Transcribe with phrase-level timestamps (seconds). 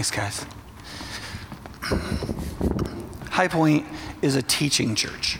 [0.00, 0.46] Thanks, guys.
[3.32, 3.86] High Point
[4.22, 5.36] is a teaching church.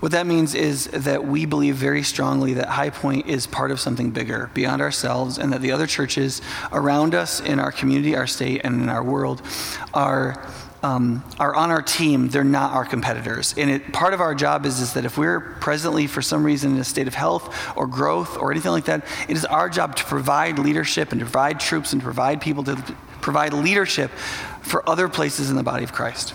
[0.00, 3.78] What that means is that we believe very strongly that High Point is part of
[3.78, 6.42] something bigger beyond ourselves, and that the other churches
[6.72, 9.40] around us in our community, our state, and in our world
[9.94, 10.44] are.
[10.82, 13.54] Um, are on our team, they're not our competitors.
[13.56, 16.74] And it, part of our job is, is that if we're presently, for some reason,
[16.74, 19.96] in a state of health or growth or anything like that, it is our job
[19.96, 22.76] to provide leadership and to provide troops and to provide people to
[23.20, 24.10] provide leadership
[24.62, 26.34] for other places in the body of Christ.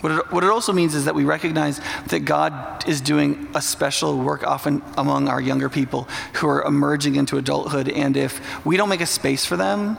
[0.00, 3.62] What it, what it also means is that we recognize that God is doing a
[3.62, 7.88] special work often among our younger people who are emerging into adulthood.
[7.88, 9.96] And if we don't make a space for them,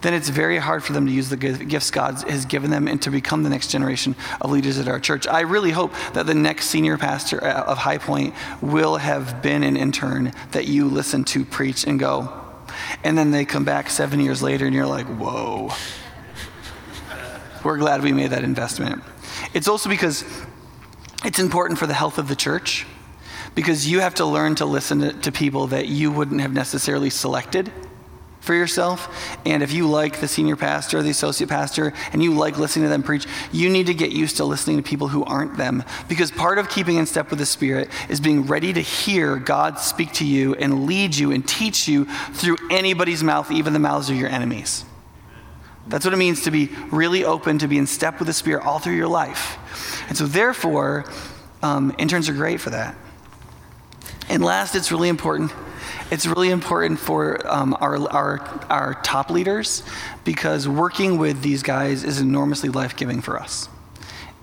[0.00, 3.00] then it's very hard for them to use the gifts God has given them and
[3.02, 5.26] to become the next generation of leaders at our church.
[5.26, 9.62] I really hope that the next senior pastor uh, of High Point will have been
[9.62, 12.32] an intern that you listen to preach and go.
[13.04, 15.70] And then they come back seven years later and you're like, whoa.
[17.64, 19.02] We're glad we made that investment.
[19.54, 20.24] It's also because
[21.24, 22.86] it's important for the health of the church,
[23.54, 27.10] because you have to learn to listen to, to people that you wouldn't have necessarily
[27.10, 27.70] selected
[28.42, 29.38] for yourself.
[29.46, 32.88] And if you like the senior pastor the associate pastor and you like listening to
[32.90, 35.84] them preach, you need to get used to listening to people who aren't them.
[36.08, 39.78] Because part of keeping in step with the Spirit is being ready to hear God
[39.78, 44.10] speak to you and lead you and teach you through anybody's mouth, even the mouths
[44.10, 44.84] of your enemies.
[45.86, 48.64] That's what it means to be really open, to be in step with the Spirit
[48.64, 49.58] all through your life.
[50.08, 51.04] And so, therefore,
[51.62, 52.96] um, interns are great for that.
[54.28, 55.52] And last, it's really important.
[56.12, 59.82] It's really important for um, our, our, our top leaders
[60.24, 63.70] because working with these guys is enormously life giving for us.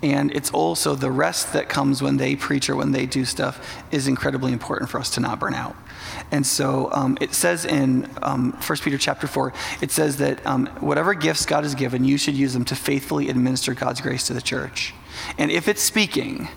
[0.01, 3.83] And it's also the rest that comes when they preach or when they do stuff
[3.91, 5.75] is incredibly important for us to not burn out.
[6.31, 10.65] And so um, it says in um, 1 Peter chapter 4, it says that um,
[10.79, 14.33] whatever gifts God has given, you should use them to faithfully administer God's grace to
[14.33, 14.95] the church.
[15.37, 16.47] And if it's speaking,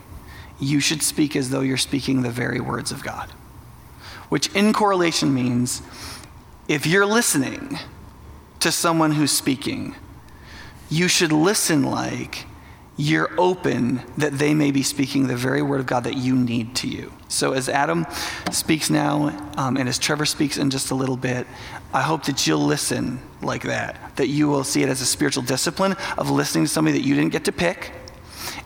[0.59, 3.31] you should speak as though you're speaking the very words of God,
[4.33, 5.83] which in correlation means
[6.67, 7.77] if you're listening
[8.59, 9.93] to someone who's speaking,
[10.89, 12.47] you should listen like
[12.97, 16.75] you're open that they may be speaking the very word of God that you need
[16.77, 17.13] to you.
[17.27, 18.07] So, as Adam
[18.51, 21.45] speaks now, um, and as Trevor speaks in just a little bit,
[21.93, 25.43] I hope that you'll listen like that, that you will see it as a spiritual
[25.43, 27.91] discipline of listening to somebody that you didn't get to pick,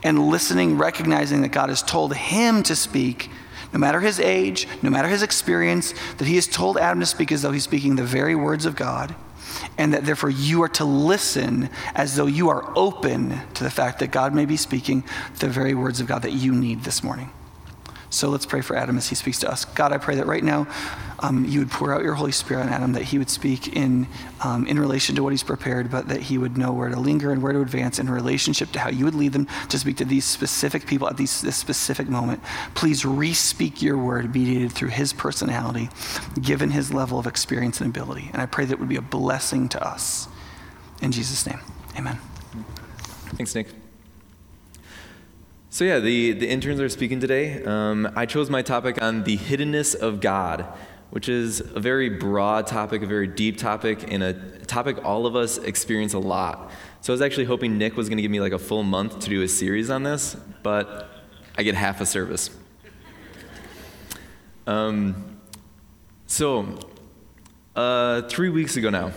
[0.01, 3.29] and listening, recognizing that God has told him to speak,
[3.73, 7.31] no matter his age, no matter his experience, that he has told Adam to speak
[7.31, 9.16] as though he's speaking the very words of God
[9.78, 14.00] and that therefore you are to listen as though you are open to the fact
[14.00, 15.03] that God may be speaking
[15.39, 17.29] the very words of God that you need this morning.
[18.09, 19.66] So let's pray for Adam as he speaks to us.
[19.66, 20.68] God, I pray that right now
[21.19, 24.07] um, you would pour out your Holy Spirit on Adam, that he would speak in,
[24.44, 27.31] um, in relation to what he's prepared, but that he would know where to linger
[27.31, 30.06] and where to advance in relationship to how you would lead them to speak to
[30.06, 32.41] these specific people at these, this specific moment.
[32.75, 35.90] Please re speak your word mediated through his personality,
[36.41, 38.29] given his level of experience and ability.
[38.31, 40.28] And I pray that it would be a blessing to us.
[41.01, 41.59] In Jesus' name,
[41.97, 42.17] amen.
[43.35, 43.67] Thanks, Nick.
[45.78, 47.64] So, yeah, the, the interns are speaking today.
[47.64, 50.66] Um, I chose my topic on the hiddenness of God,
[51.12, 54.34] which is a very broad topic, a very deep topic, and a
[54.66, 56.72] topic all of us experience a lot.
[57.02, 59.20] So, I was actually hoping Nick was going to give me like a full month
[59.20, 61.12] to do a series on this, but
[61.60, 62.50] I get half a service.
[64.66, 65.38] Um,
[66.26, 66.80] so,
[67.76, 69.12] uh, three weeks ago now,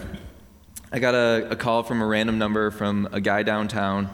[0.93, 4.11] I got a, a call from a random number from a guy downtown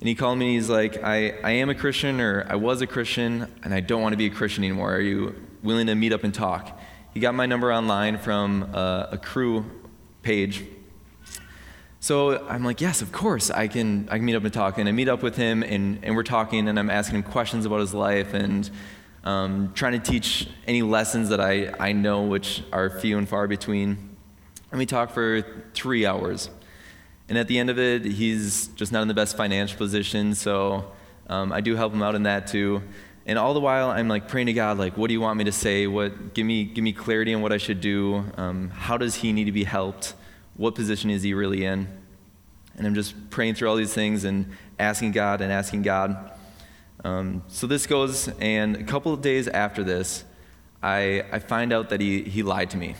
[0.00, 2.82] and he called me and he's like, I, I am a Christian or I was
[2.82, 4.94] a Christian and I don't want to be a Christian anymore.
[4.94, 6.78] Are you willing to meet up and talk?
[7.14, 9.64] He got my number online from a, a Cru
[10.22, 10.64] page.
[11.98, 14.76] So I'm like, yes, of course, I can, I can meet up and talk.
[14.76, 17.64] And I meet up with him and, and we're talking and I'm asking him questions
[17.64, 18.70] about his life and
[19.24, 23.48] um, trying to teach any lessons that I, I know, which are few and far
[23.48, 24.16] between.
[24.70, 25.42] And we talk for
[25.72, 26.50] three hours.
[27.28, 30.92] And at the end of it, he's just not in the best financial position, so
[31.28, 32.82] um, I do help him out in that too.
[33.26, 35.44] And all the while, I'm like praying to God, like, what do you want me
[35.44, 35.88] to say?
[35.88, 38.24] What give me give me clarity on what I should do?
[38.36, 40.14] Um, how does he need to be helped?
[40.56, 41.88] What position is he really in?
[42.76, 46.32] And I'm just praying through all these things and asking God and asking God.
[47.04, 50.24] Um, so this goes, and a couple of days after this,
[50.82, 52.94] I, I find out that he, he lied to me.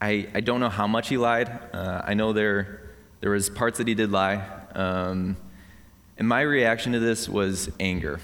[0.00, 1.48] I, I don't know how much he lied.
[1.72, 2.87] Uh, I know there
[3.20, 4.44] there was parts that he did lie.
[4.74, 5.36] Um,
[6.16, 8.20] and my reaction to this was anger.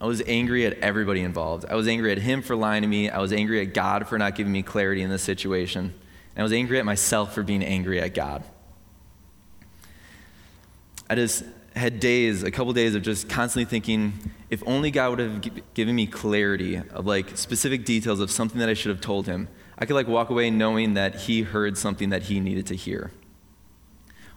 [0.00, 1.64] I was angry at everybody involved.
[1.68, 3.08] I was angry at him for lying to me.
[3.08, 5.94] I was angry at God for not giving me clarity in this situation.
[6.34, 8.44] And I was angry at myself for being angry at God.
[11.08, 11.44] I just
[11.74, 14.12] had days, a couple days of just constantly thinking,
[14.50, 18.68] if only God would have given me clarity of like specific details of something that
[18.68, 22.10] I should have told him, I could like walk away knowing that he heard something
[22.10, 23.12] that he needed to hear.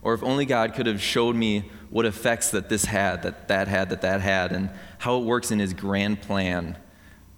[0.02, 3.68] Or if only God could have showed me what effects that this had, that that
[3.68, 4.70] had, that that had, and
[5.00, 6.78] how it works in his grand plan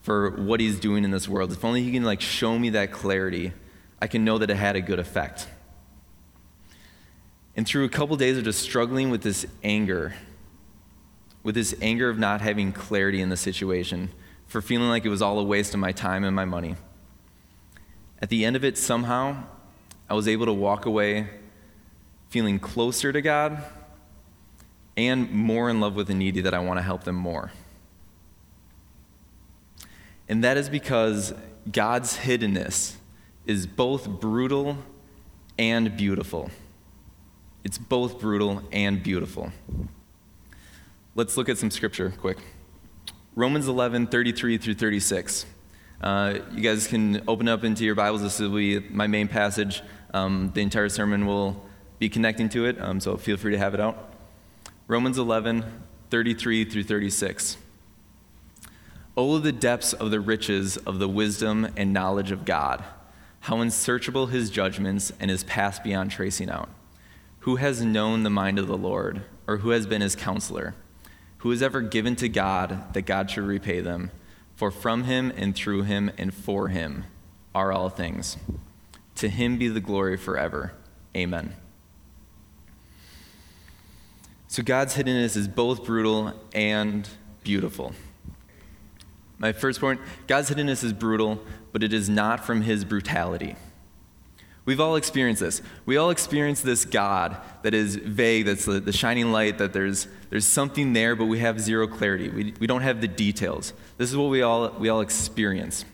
[0.01, 1.51] for what he's doing in this world.
[1.51, 3.53] If only he can like show me that clarity,
[4.01, 5.47] I can know that it had a good effect.
[7.55, 10.15] And through a couple days of just struggling with this anger,
[11.43, 14.09] with this anger of not having clarity in the situation,
[14.47, 16.75] for feeling like it was all a waste of my time and my money.
[18.21, 19.43] At the end of it, somehow,
[20.09, 21.29] I was able to walk away
[22.31, 23.61] feeling closer to God
[24.95, 27.51] and more in love with the needy that I want to help them more.
[30.29, 31.33] And that is because
[31.69, 32.95] God's hiddenness
[33.45, 34.77] is both brutal
[35.59, 36.49] and beautiful.
[37.65, 39.51] It's both brutal and beautiful.
[41.15, 42.37] Let's look at some scripture quick.
[43.35, 45.45] Romans 11, 33 through 36.
[45.99, 48.21] Uh, you guys can open up into your Bibles.
[48.21, 49.81] This will be my main passage.
[50.13, 51.61] Um, the entire sermon will
[52.01, 54.11] be connecting to it, um, so feel free to have it out.
[54.87, 55.63] Romans 11,
[56.09, 57.57] 33 through 36.
[59.15, 62.83] Oh, the depths of the riches of the wisdom and knowledge of God!
[63.41, 66.69] How unsearchable his judgments and his paths beyond tracing out.
[67.41, 70.73] Who has known the mind of the Lord, or who has been his counselor?
[71.39, 74.09] Who has ever given to God that God should repay them?
[74.55, 77.05] For from him and through him and for him
[77.53, 78.37] are all things.
[79.17, 80.73] To him be the glory forever.
[81.15, 81.53] Amen.
[84.51, 87.07] So God's hiddenness is both brutal and
[87.41, 87.93] beautiful.
[89.37, 91.39] My first point God's hiddenness is brutal,
[91.71, 93.55] but it is not from his brutality.
[94.65, 95.61] We've all experienced this.
[95.85, 100.09] We all experience this God that is vague, that's the, the, shining light, that there's,
[100.29, 102.27] there's something there, but we have zero clarity.
[102.27, 103.71] We, we don't have the details.
[103.97, 105.85] This is what we all, we all experience.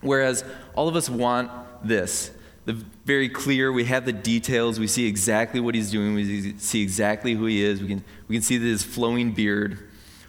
[0.00, 1.50] Whereas all of us want
[1.84, 2.30] this
[2.64, 2.74] the
[3.04, 7.34] very clear, we have the details, we see exactly what he's doing, we see exactly
[7.34, 9.78] who he is, we can, we can see his flowing beard.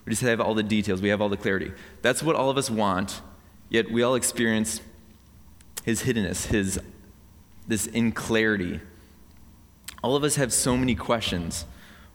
[0.06, 1.72] We just have all the details, we have all the clarity.
[2.02, 3.22] That's what all of us want,
[3.70, 4.82] yet we all experience
[5.86, 6.80] his hiddenness, his
[7.68, 8.82] this inclarity.
[10.04, 11.66] All of us have so many questions.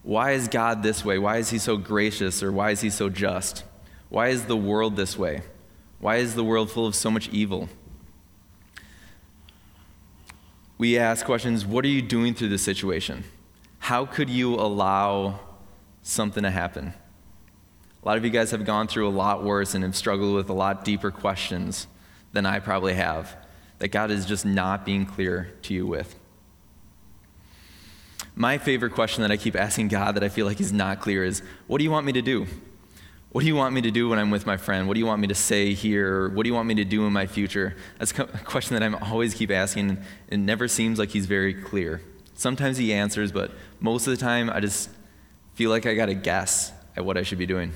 [0.03, 1.19] Why is God this way?
[1.19, 3.64] Why is he so gracious or why is he so just?
[4.09, 5.43] Why is the world this way?
[5.99, 7.69] Why is the world full of so much evil?
[10.79, 13.25] We ask questions what are you doing through this situation?
[13.81, 15.41] How could you allow
[16.03, 16.95] something to happen?
[18.03, 20.49] A lot of you guys have gone through a lot worse and have struggled with
[20.49, 21.89] a lot deeper questions
[22.33, 23.37] than I probably have
[23.81, 26.15] that God is just not being clear to you with.
[28.35, 31.25] My favorite question that I keep asking God that I feel like He's not clear
[31.25, 32.47] is what do you want me to do?
[33.31, 34.89] What do you want me to do when I'm with my friend?
[34.89, 36.31] What do you want me to say here?
[36.31, 37.77] What do you want me to do in my future?
[37.99, 41.53] That's a question that I always keep asking, and it never seems like He's very
[41.53, 42.01] clear.
[42.35, 44.89] Sometimes He answers, but most of the time I just
[45.55, 47.73] feel like I got to guess at what I should be doing.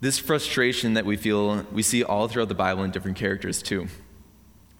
[0.00, 3.88] This frustration that we feel, we see all throughout the Bible in different characters too.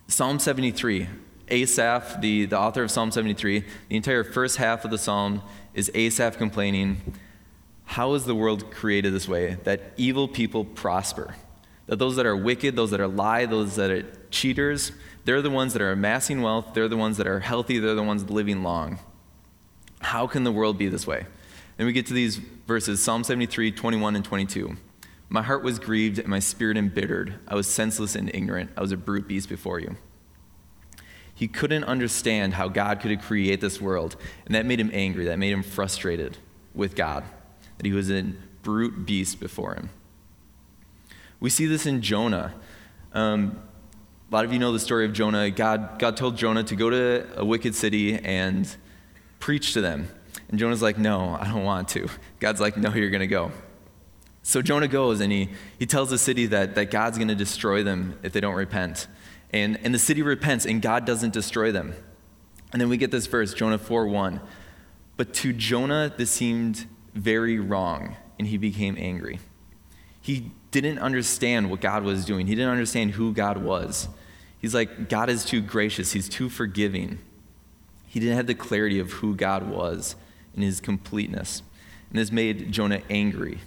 [0.07, 1.09] Psalm 73,
[1.50, 5.43] Asaph, the, the author of Psalm 73, the entire first half of the psalm
[5.75, 7.00] is Asaph complaining,
[7.88, 9.57] How is the world created this way?
[9.64, 11.35] That evil people prosper.
[11.87, 14.92] That those that are wicked, those that are lie, those that are cheaters,
[15.25, 18.02] they're the ones that are amassing wealth, they're the ones that are healthy, they're the
[18.02, 18.99] ones living long.
[20.00, 21.25] How can the world be this way?
[21.78, 24.76] And we get to these verses Psalm 73, 21, and 22.
[25.30, 27.38] My heart was grieved and my spirit embittered.
[27.49, 28.71] I was senseless and ignorant.
[28.76, 29.97] I was a brute beast before you.
[31.35, 35.25] He couldn't understand how God could create this world, and that made him angry.
[35.25, 36.37] That made him frustrated
[36.75, 37.25] with God,
[37.78, 39.90] that he was a brute beast before him.
[41.40, 42.54] We see this in Jonah.
[43.12, 43.62] Um,
[44.30, 45.50] a lot of you know the story of Jonah.
[45.50, 48.68] God, God told Jonah to go to a wicked city and
[49.38, 50.08] preach to them.
[50.49, 52.08] And Jonah's like, No, I don't want to.
[52.40, 53.52] God's like, No, you're going to go.
[54.42, 57.82] So Jonah goes and he, he tells the city that, that God's going to destroy
[57.82, 59.06] them if they don't repent.
[59.50, 61.94] And, and the city repents and God doesn't destroy them.
[62.73, 64.40] And then we get this verse, Jonah 4 1.
[65.16, 66.87] But to Jonah, this seemed
[67.19, 69.39] very wrong, and he became angry.
[70.21, 74.09] He didn't understand what God was doing, he didn't understand who God was.
[74.61, 77.19] He's like, God is too gracious, he's too forgiving.
[78.07, 80.17] He didn't have the clarity of who God was
[80.57, 81.63] in his completeness.
[82.11, 83.61] And this made Jonah angry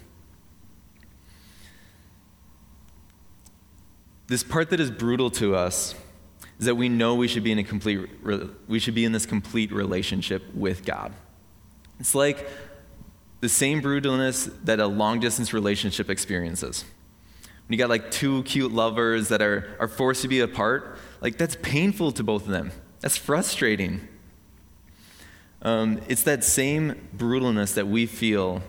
[4.32, 5.94] this part that is brutal to us
[6.58, 8.08] is that we know we should be in a complete
[8.66, 11.12] we should be in this complete relationship with God.
[12.00, 12.48] It's like
[13.42, 16.84] the same brutalness that a long distance relationship experiences.
[17.66, 21.38] When you got like two cute lovers that are, are forced to be apart, like
[21.38, 22.70] that's painful to both of them.
[23.00, 24.06] That's frustrating.
[25.60, 28.62] Um, it's that same brutalness that we feel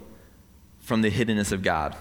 [0.79, 1.95] from the hiddenness of God.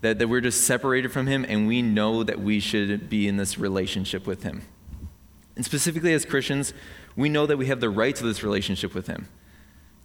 [0.00, 3.36] That, that we're just separated from Him and we know that we should be in
[3.36, 4.62] this relationship with Him.
[5.56, 6.72] And specifically as Christians,
[7.16, 9.28] we know that we have the right to this relationship with Him.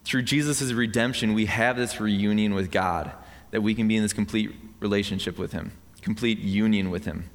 [0.03, 3.11] Through Jesus' redemption, we have this reunion with God,
[3.51, 7.29] that we can be in this complete relationship with Him, complete union with Him.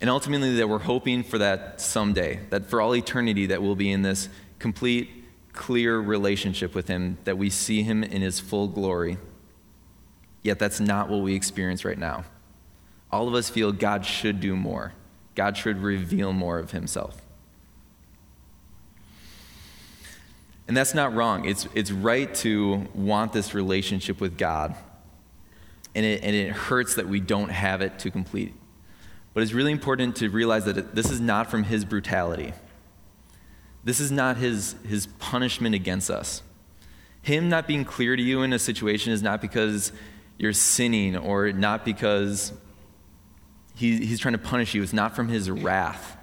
[0.00, 3.90] And ultimately, that we're hoping for that someday, that for all eternity, that we'll be
[3.90, 4.28] in this
[4.58, 5.10] complete,
[5.52, 9.18] clear relationship with Him, that we see Him in His full glory.
[10.42, 12.24] Yet that's not what we experience right now.
[13.10, 14.92] All of us feel God should do more,
[15.34, 17.22] God should reveal more of himself.
[20.68, 21.44] And that's not wrong.
[21.44, 24.74] It's, it's right to want this relationship with God.
[25.94, 28.54] And it, and it hurts that we don't have it to complete.
[29.32, 32.52] But it's really important to realize that it, this is not from his brutality.
[33.84, 36.42] This is not his, his punishment against us.
[37.22, 39.92] Him not being clear to you in a situation is not because
[40.38, 42.52] you're sinning or not because
[43.74, 44.82] he, he's trying to punish you.
[44.82, 46.16] It's not from his wrath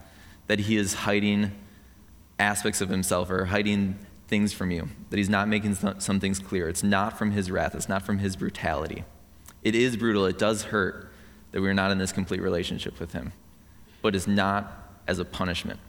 [0.48, 1.52] that he is hiding
[2.38, 6.70] aspects of himself or hiding things from you, that he's not making some things clear.
[6.70, 9.03] It's not from his wrath, it's not from his brutality.
[9.63, 11.12] It is brutal, it does hurt
[11.51, 13.32] that we're not in this complete relationship with him,
[14.01, 15.80] but it's not as a punishment.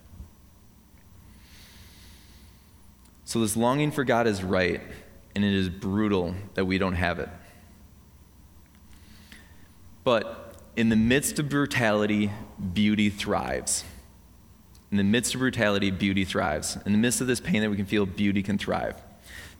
[3.25, 4.83] So, this longing for God is right,
[5.35, 7.31] and it is brutal that we don't have it.
[10.05, 12.31] But in the midst of brutality,
[12.75, 13.85] beauty thrives.
[14.95, 16.79] In the midst of brutality, beauty thrives.
[16.87, 18.95] In the midst of this pain that we can feel, beauty can thrive.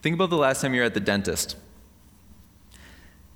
[0.01, 1.57] Think about the last time you're at the dentist.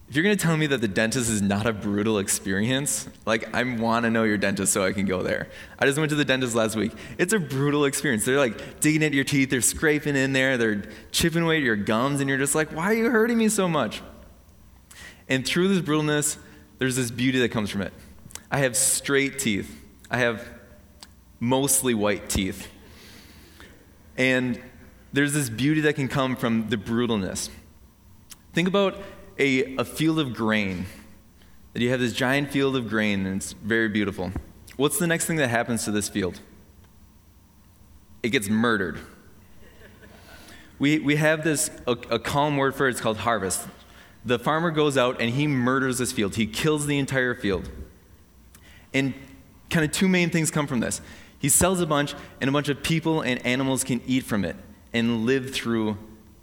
[0.09, 3.53] If you're going to tell me that the dentist is not a brutal experience, like
[3.53, 5.49] I want to know your dentist so I can go there.
[5.77, 6.93] I just went to the dentist last week.
[7.19, 8.25] It's a brutal experience.
[8.25, 11.75] They're like digging at your teeth, they're scraping in there, they're chipping away at your
[11.75, 14.03] gums, and you're just like, why are you hurting me so much?
[15.29, 16.39] And through this brutalness,
[16.79, 17.93] there's this beauty that comes from it.
[18.53, 19.85] I have straight teeth.
[20.13, 20.58] I have
[21.41, 22.69] mostly white teeth.
[24.17, 24.61] And
[25.13, 27.51] there's this beauty that can come from the brutalness.
[28.53, 28.97] Think about
[29.39, 30.87] a, a field of grain.
[31.73, 34.33] That you have this giant field of grain, and it's very beautiful.
[34.77, 36.41] What's the next thing that happens to this field?
[38.23, 38.99] It gets murdered.
[40.79, 43.67] We, we have this, a, a calm word for it, it's called harvest
[44.25, 46.37] the farmer goes out and he murders this field.
[46.37, 47.69] He kills the entire field.
[48.93, 49.15] And
[49.71, 51.01] kind of two main things come from this.
[51.39, 54.57] He sells a bunch, and a bunch of people and animals can eat from it
[54.93, 55.97] and live through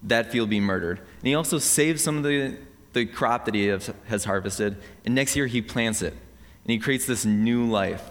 [0.04, 1.00] that field being murdered.
[1.00, 2.58] And he also saves some of the,
[2.94, 6.14] the crop that he has, has harvested, and next year he plants it.
[6.14, 8.10] And he creates this new life.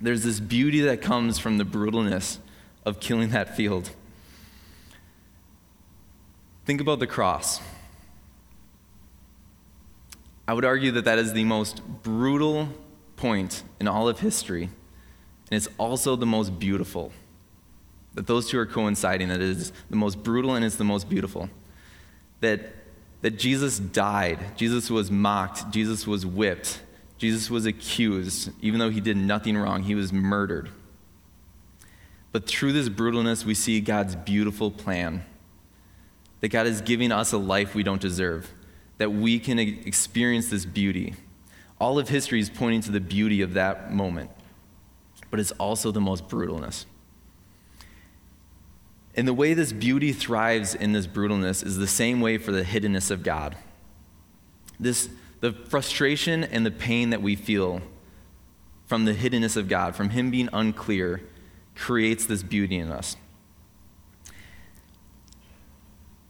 [0.00, 2.38] There's this beauty that comes from the brutalness
[2.84, 3.90] of killing that field.
[6.64, 7.60] Think about the cross.
[10.46, 12.68] I would argue that that is the most brutal
[13.16, 14.70] point in all of history,
[15.52, 17.12] and it's also the most beautiful.
[18.14, 21.10] That those two are coinciding, that it is the most brutal and it's the most
[21.10, 21.50] beautiful.
[22.40, 22.72] That,
[23.20, 26.80] that Jesus died, Jesus was mocked, Jesus was whipped,
[27.18, 30.70] Jesus was accused, even though he did nothing wrong, he was murdered.
[32.32, 35.22] But through this brutalness, we see God's beautiful plan.
[36.40, 38.50] That God is giving us a life we don't deserve
[39.02, 41.12] that we can experience this beauty.
[41.80, 44.30] All of history is pointing to the beauty of that moment,
[45.32, 46.84] but it's also the most brutalness.
[49.14, 52.62] And the way this beauty thrives in this brutalness is the same way for the
[52.62, 53.56] hiddenness of God.
[54.78, 55.08] This,
[55.40, 57.80] the frustration and the pain that we feel
[58.86, 61.22] from the hiddenness of God, from Him being unclear,
[61.74, 63.16] creates this beauty in us.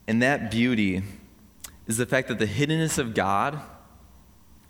[0.06, 1.02] And that beauty
[1.88, 3.60] is the fact that the hiddenness of God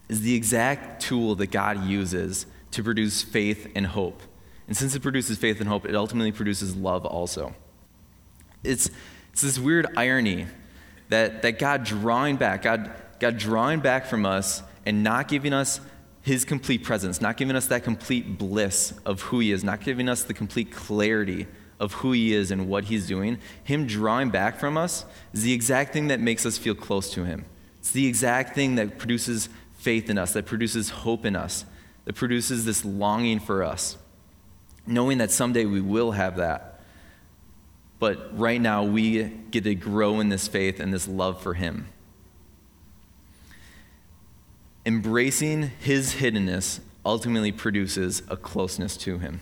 [0.08, 4.22] is the exact tool that God uses to produce faith and hope.
[4.66, 7.54] And since it produces faith and hope, it ultimately produces love also.
[8.64, 8.90] It's,
[9.32, 10.46] it's this weird irony
[11.08, 15.80] that, that God drawing back, God, God drawing back from us and not giving us
[16.22, 20.08] his complete presence, not giving us that complete bliss of who he is, not giving
[20.08, 21.46] us the complete clarity
[21.80, 25.52] of who he is and what he's doing, him drawing back from us is the
[25.52, 27.44] exact thing that makes us feel close to him.
[27.80, 31.64] It's the exact thing that produces faith in us, that produces hope in us,
[32.04, 33.96] that produces this longing for us,
[34.86, 36.80] knowing that someday we will have that.
[37.98, 41.86] But right now, we get to grow in this faith and this love for Him.
[44.84, 49.40] Embracing His hiddenness ultimately produces a closeness to Him.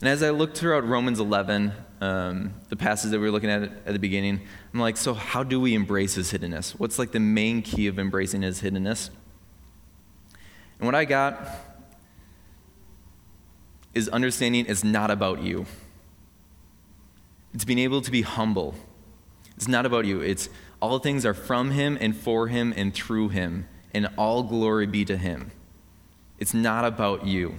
[0.00, 3.62] And as I look throughout Romans 11, um, the passage that we were looking at
[3.62, 4.40] at the beginning,
[4.72, 6.72] I'm like, so how do we embrace his hiddenness?
[6.72, 9.10] What's like the main key of embracing his hiddenness?
[10.80, 11.46] And what I got
[13.92, 15.66] is understanding it's not about you.
[17.52, 18.74] It's being able to be humble.
[19.56, 20.22] It's not about you.
[20.22, 20.48] It's
[20.80, 25.04] all things are from him and for him and through him, and all glory be
[25.04, 25.50] to him.
[26.38, 27.56] It's not about you.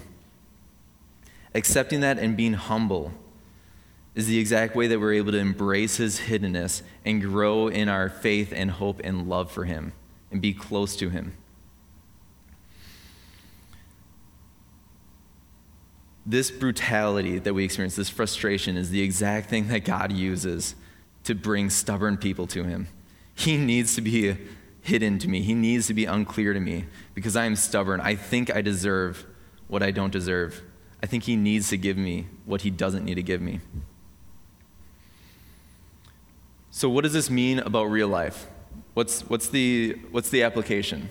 [1.53, 3.11] Accepting that and being humble
[4.15, 8.09] is the exact way that we're able to embrace his hiddenness and grow in our
[8.09, 9.93] faith and hope and love for him
[10.31, 11.37] and be close to him.
[16.25, 20.75] This brutality that we experience, this frustration, is the exact thing that God uses
[21.23, 22.87] to bring stubborn people to him.
[23.33, 24.37] He needs to be
[24.81, 28.01] hidden to me, he needs to be unclear to me because I am stubborn.
[28.01, 29.25] I think I deserve
[29.67, 30.61] what I don't deserve.
[31.03, 33.59] I think he needs to give me what he doesn't need to give me.
[36.69, 38.47] So, what does this mean about real life?
[38.93, 41.09] What's, what's, the, what's the application?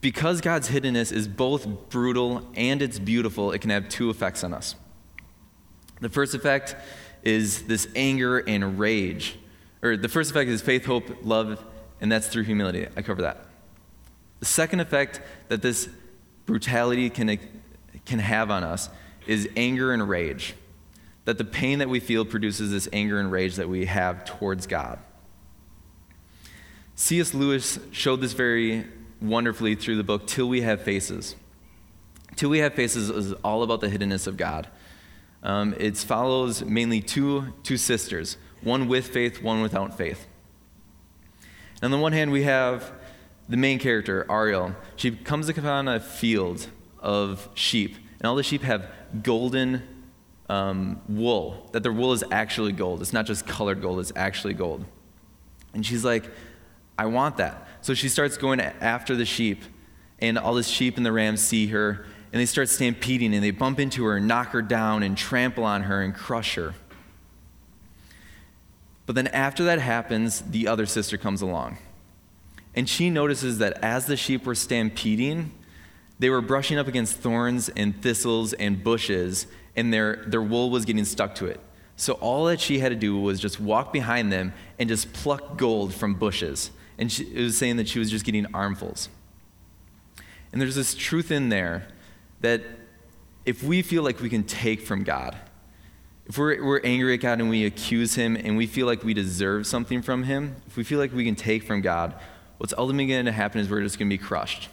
[0.00, 4.54] Because God's hiddenness is both brutal and it's beautiful, it can have two effects on
[4.54, 4.74] us.
[6.00, 6.74] The first effect
[7.22, 9.38] is this anger and rage.
[9.82, 11.62] Or the first effect is faith, hope, love,
[12.00, 12.86] and that's through humility.
[12.96, 13.46] I cover that.
[14.40, 15.88] The second effect that this
[16.46, 17.38] brutality can
[18.06, 18.88] can have on us
[19.26, 20.54] is anger and rage.
[21.26, 24.66] That the pain that we feel produces this anger and rage that we have towards
[24.66, 24.98] God.
[26.94, 27.34] C.S.
[27.34, 28.86] Lewis showed this very
[29.20, 31.36] wonderfully through the book Till We Have Faces.
[32.36, 34.68] Till We Have Faces is all about the hiddenness of God.
[35.42, 40.26] Um, it follows mainly two, two sisters, one with faith, one without faith.
[41.82, 42.92] on the one hand, we have
[43.48, 44.76] the main character, Orual.
[44.96, 46.68] She comes upon a field
[47.00, 48.86] of sheep, and all the sheep have
[49.22, 49.82] golden
[50.48, 53.00] um, wool, that their wool is actually gold.
[53.00, 54.84] It's not just colored gold, it's actually gold.
[55.72, 56.28] And she's like,
[56.98, 57.66] I want that.
[57.82, 59.62] So she starts going after the sheep,
[60.18, 63.50] and all the sheep and the rams see her, and they start stampeding, and they
[63.50, 66.74] bump into her and knock her down and trample on her and crush her.
[69.06, 71.78] But then after that happens, the other sister comes along.
[72.76, 75.50] And she notices that as the sheep were stampeding,
[76.20, 80.84] they were brushing up against thorns and thistles and bushes, and their, their wool was
[80.84, 81.58] getting stuck to it.
[81.96, 85.56] So all that she had to do was just walk behind them and just pluck
[85.56, 86.70] gold from bushes.
[87.00, 89.08] And she, it was saying that she was just getting armfuls.
[90.52, 91.88] And there's this truth in there
[92.42, 92.62] that
[93.46, 95.36] if we feel like we can take from God,
[96.26, 99.14] if we're, we're angry at God and we accuse Him and we feel like we
[99.14, 102.14] deserve something from Him, if we feel like we can take from God,
[102.58, 104.68] what's ultimately going to happen is we're just going to be crushed.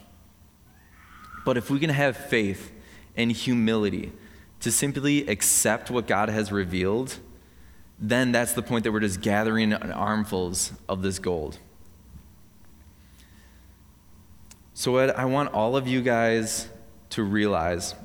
[1.46, 2.70] But if we can have faith
[3.16, 4.12] and humility
[4.60, 7.16] to simply accept what God has revealed,
[7.98, 11.58] then that's the point that we're just gathering armfuls of this gold.
[14.78, 16.68] So, what I want all of you guys
[17.10, 17.96] to realize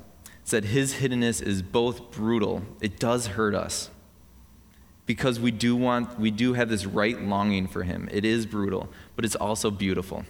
[0.44, 3.90] is that his hiddenness is both brutal, it does hurt us.
[5.06, 8.08] Because we do want, we do have this right longing for him.
[8.10, 10.24] It is brutal, but it's also beautiful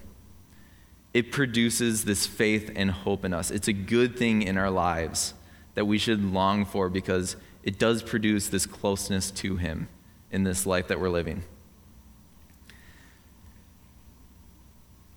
[1.15, 3.51] it produces this faith and hope in us.
[3.51, 5.33] It's a good thing in our lives
[5.77, 9.89] that we should long for because it does produce this closeness to Him
[10.31, 11.45] in this life that we're living.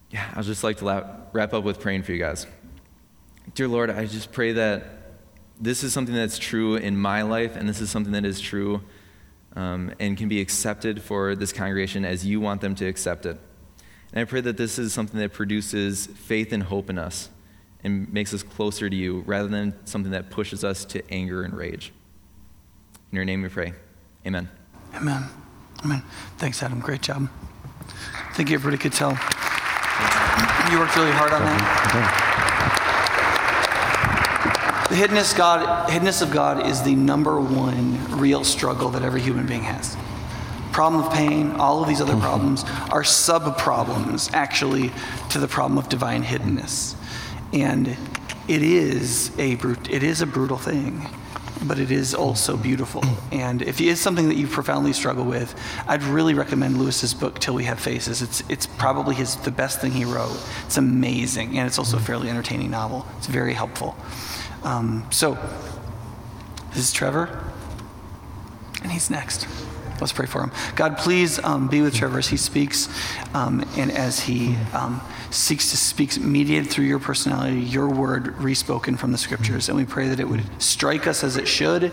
[0.10, 2.48] Yeah, I'd just like to wrap up with praying for you guys.
[3.56, 4.84] Dear Lord, I just pray that
[5.60, 8.82] this is something that's true in my life, and this is something that is true
[9.56, 13.40] um, and can be accepted for this congregation as you want them to accept it.
[14.14, 17.30] And I pray that this is something that produces faith and hope in us
[17.84, 21.54] and makes us closer to you rather than something that pushes us to anger and
[21.54, 21.92] rage.
[23.12, 23.74] In your name we pray.
[24.26, 24.50] Amen.
[24.96, 25.24] Amen.
[25.84, 26.04] Amen.
[26.38, 26.80] Thanks, Adam.
[26.80, 27.30] Great job.
[28.30, 29.18] I think everybody could tell.
[30.72, 32.38] You worked really hard on that.
[34.90, 39.46] The hiddenness, God, hiddenness of God is the number one real struggle that every human
[39.46, 39.98] being has
[40.78, 44.92] problem of pain, all of these other problems are sub problems, actually,
[45.28, 46.96] to the problem of divine hiddenness.
[47.52, 47.98] And
[48.48, 49.54] it is a
[49.90, 51.10] it is a brutal thing,
[51.68, 53.04] but it is also beautiful.
[53.32, 55.54] And if it is something that you profoundly struggle with,
[55.88, 58.22] I'd really recommend Lewis's book, Till We Have Faces.
[58.22, 60.40] It's, it's probably his, the best thing he wrote.
[60.66, 63.06] It's amazing, and it's also a fairly entertaining novel.
[63.18, 63.96] It's very helpful.
[64.64, 65.38] Um, so,
[66.70, 67.44] this is Trevor,
[68.84, 69.48] and he's next.
[70.00, 70.52] Let's pray for him.
[70.76, 72.88] God, please um, be with Trevor as he speaks
[73.34, 78.98] um, and as he um, seeks to speak, mediated through your personality, your word respoken
[78.98, 79.70] from the scriptures.
[79.70, 81.92] And we pray that it would strike us as it should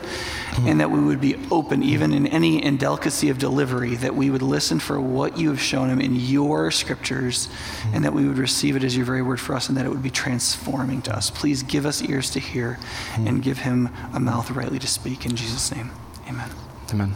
[0.61, 4.42] and that we would be open, even in any indelicacy of delivery, that we would
[4.42, 7.49] listen for what you have shown him in your scriptures
[7.92, 9.88] and that we would receive it as your very word for us and that it
[9.88, 11.31] would be transforming to us.
[11.31, 12.79] Please give us ears to hear
[13.16, 15.27] and give him a mouth rightly to speak.
[15.27, 15.90] In Jesus' name,
[16.29, 16.51] amen.
[16.92, 17.14] Amen.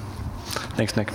[0.76, 1.10] Thanks, Nick.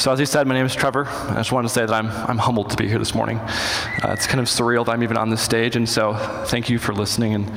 [0.00, 1.06] So, as he said, my name is Trevor.
[1.06, 3.36] I just wanted to say that I'm, I'm humbled to be here this morning.
[3.36, 6.14] Uh, it's kind of surreal that I'm even on this stage, and so
[6.46, 7.34] thank you for listening.
[7.34, 7.50] And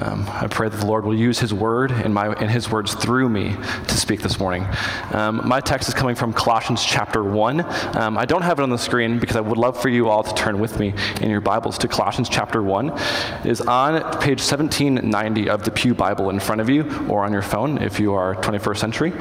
[0.00, 2.94] um, I pray that the Lord will use His word and, my, and His words
[2.94, 3.54] through me
[3.88, 4.66] to speak this morning.
[5.10, 7.60] Um, my text is coming from Colossians chapter 1.
[7.98, 10.22] Um, I don't have it on the screen because I would love for you all
[10.22, 12.88] to turn with me in your Bibles to Colossians chapter 1.
[12.88, 17.34] It is on page 1790 of the Pew Bible in front of you or on
[17.34, 19.12] your phone if you are 21st century.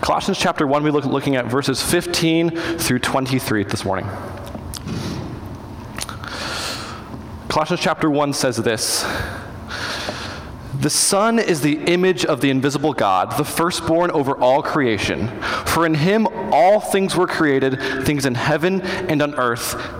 [0.00, 4.06] Colossians chapter 1, we look looking at verses 15 through 23 this morning.
[7.48, 9.04] Colossians chapter 1 says this
[10.78, 15.28] The Son is the image of the invisible God, the firstborn over all creation.
[15.66, 19.99] For in him all things were created, things in heaven and on earth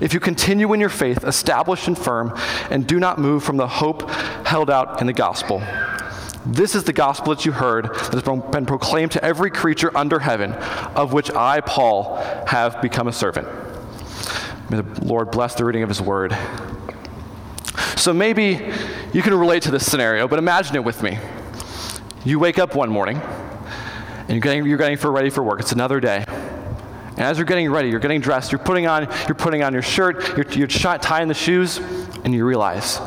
[0.00, 2.32] if you continue in your faith, established and firm,
[2.70, 4.08] and do not move from the hope
[4.46, 5.62] held out in the gospel.
[6.46, 10.20] This is the gospel that you heard that has been proclaimed to every creature under
[10.20, 13.48] heaven, of which I, Paul, have become a servant.
[14.70, 16.36] May the Lord bless the reading of his word.
[17.96, 18.72] So maybe
[19.12, 21.18] you can relate to this scenario, but imagine it with me.
[22.24, 25.60] You wake up one morning and you're getting, you're getting for ready for work.
[25.60, 26.24] It's another day.
[27.16, 29.82] And as you're getting ready, you're getting dressed, you're putting on, you're putting on your
[29.82, 31.78] shirt, you're, you're tying the shoes,
[32.24, 33.00] and you realize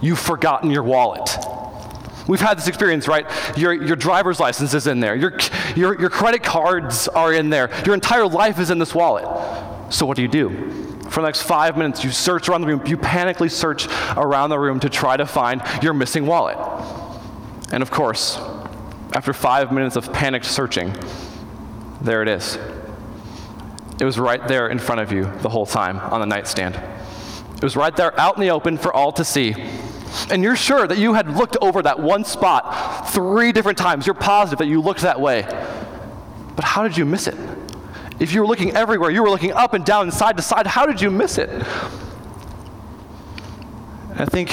[0.00, 1.36] you've forgotten your wallet.
[2.28, 3.26] We've had this experience, right?
[3.56, 5.36] Your, your driver's license is in there, your,
[5.74, 9.26] your, your credit cards are in there, your entire life is in this wallet.
[9.92, 10.50] So, what do you do?
[11.08, 14.58] For the next five minutes, you search around the room, you panically search around the
[14.58, 16.58] room to try to find your missing wallet.
[17.72, 18.36] And of course,
[19.14, 20.94] after five minutes of panicked searching,
[22.02, 22.58] there it is.
[24.00, 26.76] It was right there in front of you the whole time on the nightstand.
[27.56, 29.54] It was right there out in the open for all to see.
[30.30, 34.06] And you're sure that you had looked over that one spot three different times.
[34.06, 35.42] You're positive that you looked that way.
[36.54, 37.36] But how did you miss it?
[38.20, 40.66] If you were looking everywhere, you were looking up and down and side to side,
[40.66, 41.50] how did you miss it?
[44.14, 44.50] I think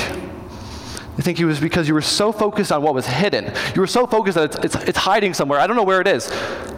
[1.18, 3.54] I think it was because you were so focused on what was hidden.
[3.74, 5.60] You were so focused that it's, it's, it's, hiding somewhere.
[5.60, 6.28] I don't know where it is.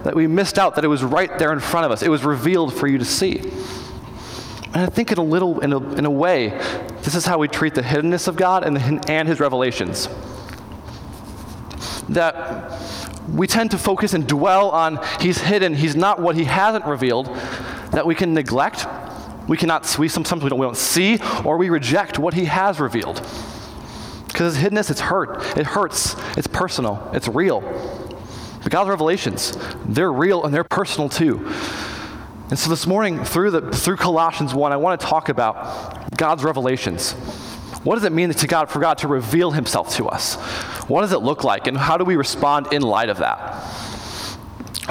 [0.04, 2.04] That we missed out that it was right there in front of us.
[2.04, 3.39] It was revealed for you to see.
[4.73, 6.50] And I think in a little, in a, in a way,
[7.02, 10.08] this is how we treat the hiddenness of God and, the, and His revelations.
[12.10, 12.80] That
[13.28, 17.26] we tend to focus and dwell on He's hidden, He's not what He hasn't revealed,
[17.91, 18.86] that we can neglect.
[19.47, 22.80] We cannot, we sometimes we don't, we don't see, or we reject what He has
[22.80, 23.26] revealed.
[24.38, 25.58] Because it's hiddenness, it's hurt.
[25.58, 26.15] It hurts.
[26.38, 27.10] It's personal.
[27.12, 27.62] It's real.
[28.62, 31.43] But God's revelations, they're real and they're personal too.
[32.52, 36.43] And so this morning, through, the, through Colossians 1, I want to talk about God's
[36.43, 37.13] revelations.
[37.84, 40.36] What does it mean to God, for God to reveal himself to us?
[40.88, 43.63] What does it look like, and how do we respond in light of that?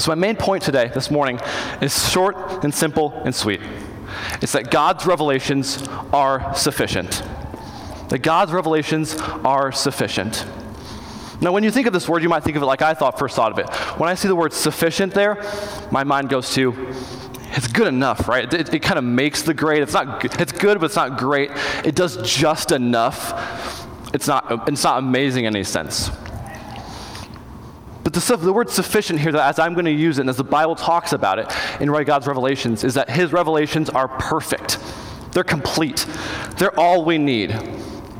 [0.01, 1.39] So, my main point today, this morning,
[1.81, 3.61] is short and simple and sweet.
[4.43, 7.23] It's that God's revelations are sufficient
[8.09, 10.45] that God's revelations are sufficient.
[11.41, 13.19] Now, when you think of this word, you might think of it like I thought
[13.19, 13.69] first thought of it.
[13.99, 15.43] When I see the word sufficient there,
[15.91, 16.75] my mind goes to
[17.57, 18.53] it's good enough, right?
[18.53, 19.83] It, it kind of makes the grade.
[19.83, 20.25] It's not.
[20.41, 21.51] It's good, but it's not great.
[21.85, 23.87] It does just enough.
[24.15, 24.69] It's not.
[24.69, 26.11] It's not amazing in any sense.
[28.05, 30.45] But the, the word sufficient here, as I'm going to use it, and as the
[30.45, 34.79] Bible talks about it in God's revelations, is that His revelations are perfect.
[35.33, 36.07] They're complete.
[36.59, 37.51] They're all we need.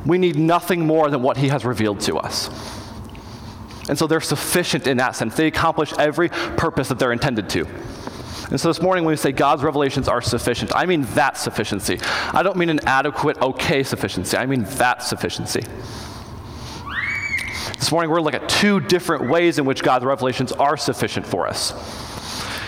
[0.05, 2.49] We need nothing more than what He has revealed to us.
[3.89, 5.35] And so they're sufficient in that sense.
[5.35, 7.65] They accomplish every purpose that they're intended to.
[8.49, 11.99] And so this morning, when we say God's revelations are sufficient, I mean that sufficiency.
[12.33, 14.37] I don't mean an adequate, okay sufficiency.
[14.37, 15.61] I mean that sufficiency.
[17.77, 20.77] This morning, we're going to look at two different ways in which God's revelations are
[20.77, 21.71] sufficient for us.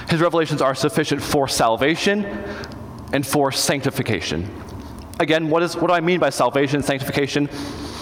[0.10, 2.26] His revelations are sufficient for salvation
[3.14, 4.50] and for sanctification.
[5.20, 7.50] Again, what, is, what do I mean by salvation sanctification?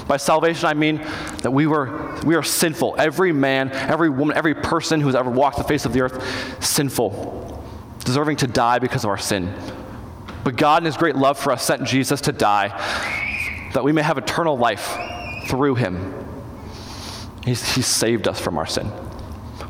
[0.08, 0.97] By salvation, I mean
[1.41, 2.95] that we, were, we are sinful.
[2.97, 7.63] Every man, every woman, every person who's ever walked the face of the earth, sinful,
[8.06, 9.53] deserving to die because of our sin.
[10.43, 12.69] But God, in His great love for us, sent Jesus to die
[13.73, 14.97] that we may have eternal life
[15.47, 16.13] through Him.
[17.43, 18.91] He's, he saved us from our sin.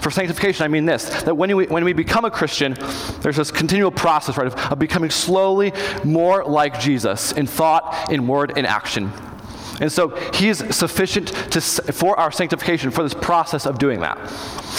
[0.08, 2.76] For sanctification, I mean this that when we, when we become a Christian,
[3.20, 5.74] there's this continual process, right, of, of becoming slowly
[6.06, 9.12] more like Jesus in thought, in word, in action.
[9.82, 14.18] And so he is sufficient to, for our sanctification, for this process of doing that.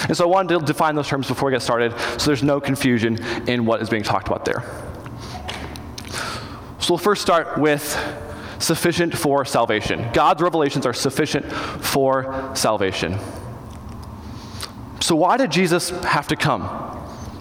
[0.08, 2.58] And so I wanted to define those terms before we get started so there's no
[2.58, 4.64] confusion in what is being talked about there.
[6.78, 7.82] So we'll first start with
[8.60, 10.08] sufficient for salvation.
[10.14, 13.18] God's revelations are sufficient for salvation.
[15.00, 16.62] So, why did Jesus have to come?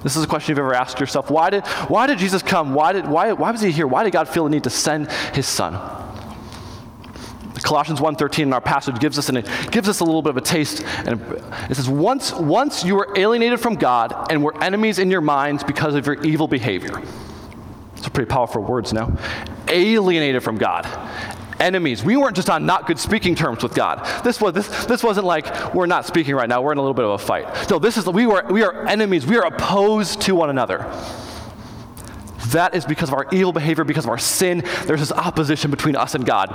[0.04, 1.30] This is a question you've ever asked yourself.
[1.30, 2.74] Why did, why did Jesus come?
[2.74, 3.88] Why, did, why, why was he here?
[3.88, 5.74] Why did God feel the need to send his son?
[7.63, 10.41] Colossians 1.13 in our passage gives us, an, gives us a little bit of a
[10.41, 10.84] taste.
[11.06, 11.20] And
[11.70, 15.63] it says, once, once you were alienated from God and were enemies in your minds
[15.63, 17.02] because of your evil behavior.
[17.98, 19.17] It's pretty powerful words now
[19.70, 20.86] alienated from God.
[21.60, 22.04] Enemies.
[22.04, 24.06] We weren't just on not good speaking terms with God.
[24.24, 26.93] This, was, this, this wasn't like we're not speaking right now, we're in a little
[26.93, 27.70] bit of a fight.
[27.70, 29.26] No, this is, we, were, we are enemies.
[29.26, 30.80] We are opposed to one another.
[32.50, 34.63] That is because of our evil behavior, because of our sin.
[34.86, 36.50] There's this opposition between us and God.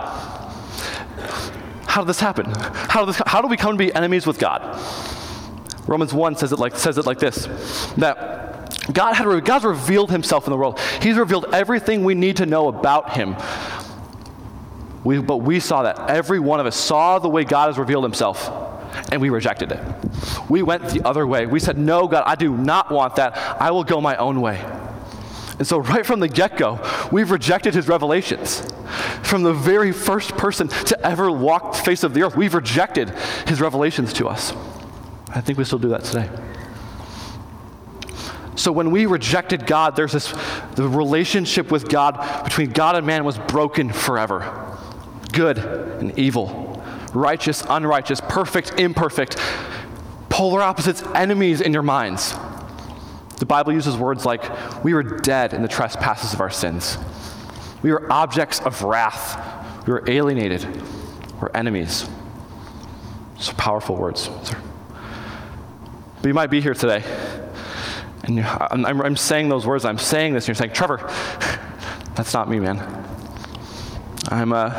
[1.87, 2.47] How did this happen?
[2.55, 4.81] How, did this, how do we come to be enemies with God?
[5.87, 7.47] Romans 1 says it like, says it like this
[7.99, 8.33] that
[8.93, 10.81] God had God's revealed himself in the world.
[11.01, 13.37] He's revealed everything we need to know about him.
[15.05, 16.11] We, but we saw that.
[16.11, 18.51] Every one of us saw the way God has revealed himself,
[19.11, 19.81] and we rejected it.
[20.49, 21.47] We went the other way.
[21.47, 23.37] We said, No, God, I do not want that.
[23.61, 24.65] I will go my own way.
[25.59, 28.69] And so, right from the get go, we've rejected his revelations.
[29.23, 33.11] From the very first person to ever walk the face of the earth, we've rejected
[33.47, 34.53] his revelations to us.
[35.29, 36.29] I think we still do that today.
[38.55, 40.33] So when we rejected God, there's this
[40.75, 44.72] the relationship with God between God and man was broken forever.
[45.33, 49.37] Good and evil, righteous, unrighteous, perfect, imperfect,
[50.29, 52.35] polar opposites, enemies in your minds.
[53.39, 56.97] The Bible uses words like, we were dead in the trespasses of our sins.
[57.83, 59.87] We were objects of wrath.
[59.87, 60.65] We were alienated.
[61.41, 62.09] We're enemies.
[63.41, 64.31] So powerful words.
[66.21, 67.03] But you might be here today
[68.25, 70.99] and I'm, I'm, I'm saying those words, I'm saying this, and you're saying, Trevor,
[72.15, 72.79] that's not me, man.
[74.31, 74.71] I'm, uh,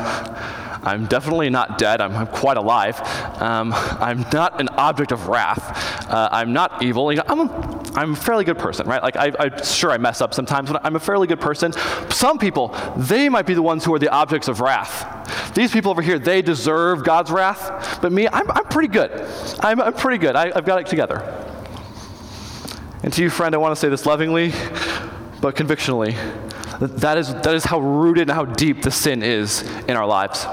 [0.84, 2.02] I'm definitely not dead.
[2.02, 3.00] I'm, I'm quite alive.
[3.42, 6.10] Um, I'm not an object of wrath.
[6.10, 7.10] Uh, I'm not evil.
[7.10, 9.02] I'm a, I'm a fairly good person, right?
[9.02, 11.74] Like, I, I, sure, I mess up sometimes, but I'm a fairly good person.
[12.10, 15.54] Some people, they might be the ones who are the objects of wrath.
[15.54, 18.00] These people over here, they deserve God's wrath.
[18.02, 19.12] But me, I'm, I'm pretty good.
[19.60, 20.36] I'm, I'm pretty good.
[20.36, 21.22] I, I've got it together.
[23.04, 24.54] And to you, friend, I want to say this lovingly,
[25.42, 26.16] but convictionally.
[26.88, 30.46] That is, that is how rooted and how deep the sin is in our lives.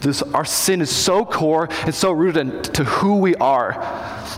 [0.00, 3.72] This, our sin is so core and so rooted to who we are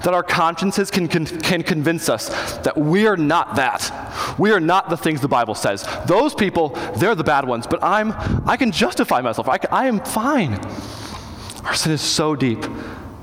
[0.05, 4.39] that our consciences can, can, can convince us that we are not that.
[4.39, 5.87] We are not the things the Bible says.
[6.07, 8.15] Those people, they're the bad ones, but I'm,
[8.47, 9.49] I can justify myself.
[9.49, 10.55] I, I am fine.
[11.65, 12.65] Our sin is so deep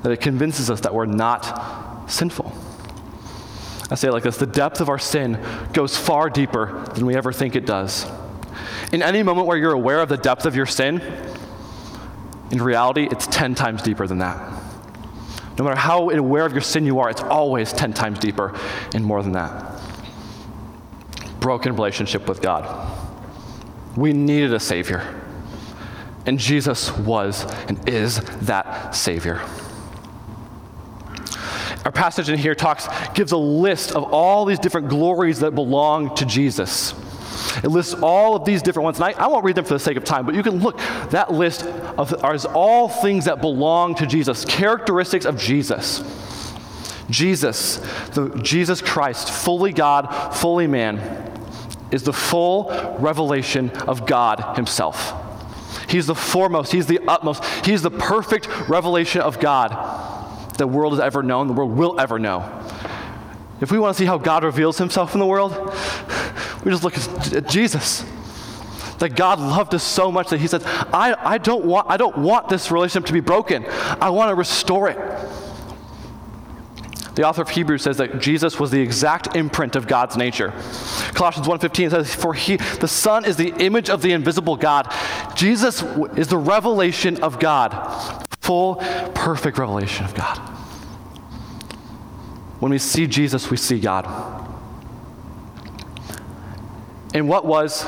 [0.03, 2.53] that it convinces us that we're not sinful.
[3.89, 5.39] I say it like this the depth of our sin
[5.73, 8.05] goes far deeper than we ever think it does.
[8.91, 11.01] In any moment where you're aware of the depth of your sin,
[12.51, 14.37] in reality, it's 10 times deeper than that.
[15.57, 18.57] No matter how aware of your sin you are, it's always 10 times deeper
[18.93, 19.79] and more than that.
[21.39, 22.89] Broken relationship with God.
[23.95, 25.19] We needed a Savior.
[26.25, 29.41] And Jesus was and is that Savior.
[31.85, 36.15] Our passage in here talks, gives a list of all these different glories that belong
[36.15, 36.93] to Jesus.
[37.63, 38.99] It lists all of these different ones.
[38.99, 40.77] And I, I won't read them for the sake of time, but you can look.
[41.09, 46.03] That list of, is all things that belong to Jesus, characteristics of Jesus.
[47.09, 47.77] Jesus,
[48.13, 50.99] the Jesus Christ, fully God, fully man,
[51.91, 52.69] is the full
[52.99, 55.19] revelation of God Himself.
[55.89, 60.12] He's the foremost, He's the utmost, He's the perfect revelation of God
[60.57, 62.41] the world has ever known, the world will ever know.
[63.61, 65.51] If we want to see how God reveals Himself in the world,
[66.63, 68.03] we just look at Jesus.
[68.99, 72.17] That God loved us so much that He said, I, I, don't want, I don't
[72.17, 73.65] want this relationship to be broken.
[73.67, 74.97] I want to restore it.
[77.15, 80.51] The author of Hebrews says that Jesus was the exact imprint of God's nature.
[81.13, 84.91] Colossians 1:15 says, "For he, the Son is the image of the invisible God.
[85.35, 85.83] Jesus
[86.15, 87.71] is the revelation of God,
[88.43, 88.75] full,
[89.15, 90.37] perfect revelation of God."
[92.59, 94.07] When we see Jesus, we see God.
[97.13, 97.85] And what was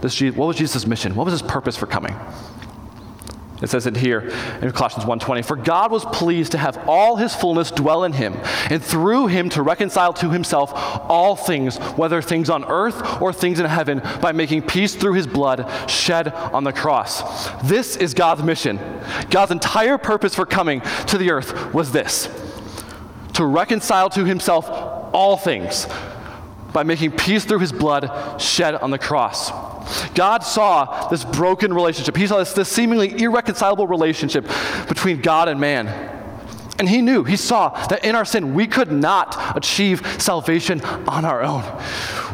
[0.00, 0.20] this?
[0.20, 1.14] What was Jesus' mission?
[1.14, 2.14] What was his purpose for coming?
[3.62, 7.34] It says it here in Colossians 1:20, "For God was pleased to have all his
[7.34, 8.36] fullness dwell in him,
[8.68, 10.72] and through him to reconcile to himself
[11.08, 15.28] all things, whether things on earth or things in heaven, by making peace through his
[15.28, 17.22] blood shed on the cross."
[17.62, 18.80] This is God's mission.
[19.30, 22.28] God's entire purpose for coming to the earth was this:
[23.34, 24.68] to reconcile to himself
[25.12, 25.86] all things
[26.72, 29.50] by making peace through his blood shed on the cross.
[30.14, 32.16] God saw this broken relationship.
[32.16, 34.46] He saw this, this seemingly irreconcilable relationship
[34.88, 35.88] between God and man.
[36.78, 41.24] And he knew, he saw that in our sin, we could not achieve salvation on
[41.24, 41.62] our own.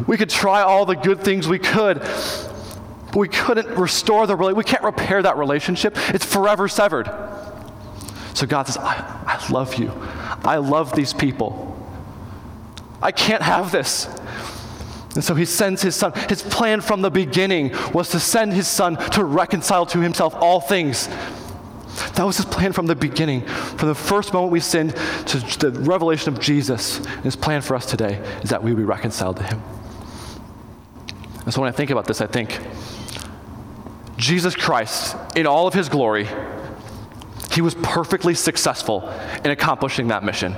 [0.06, 4.56] We could try all the good things we could, but we couldn't restore the relationship.
[4.56, 5.96] We can't repair that relationship.
[6.14, 7.10] It's forever severed.
[8.34, 8.94] So God says, I,
[9.26, 9.90] I love you.
[10.44, 11.77] I love these people.
[13.00, 14.06] I can't have this.
[15.14, 16.12] And so he sends his son.
[16.28, 20.60] His plan from the beginning was to send his son to reconcile to himself all
[20.60, 21.08] things.
[22.14, 23.44] That was his plan from the beginning.
[23.46, 24.94] From the first moment we sinned
[25.26, 26.98] to the revelation of Jesus.
[26.98, 29.62] And his plan for us today is that we be reconciled to him.
[31.44, 32.60] And so when I think about this, I think
[34.18, 36.28] Jesus Christ, in all of his glory,
[37.52, 39.08] he was perfectly successful
[39.44, 40.54] in accomplishing that mission.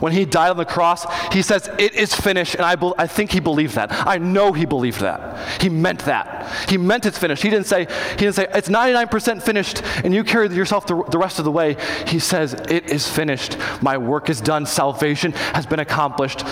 [0.00, 2.54] When he died on the cross, he says, It is finished.
[2.54, 3.90] And I, be- I think he believed that.
[4.06, 5.60] I know he believed that.
[5.60, 6.68] He meant that.
[6.68, 7.42] He meant it's finished.
[7.42, 11.18] He didn't say, he didn't say It's 99% finished and you carry yourself the, the
[11.18, 11.76] rest of the way.
[12.06, 13.56] He says, It is finished.
[13.82, 14.66] My work is done.
[14.66, 16.44] Salvation has been accomplished.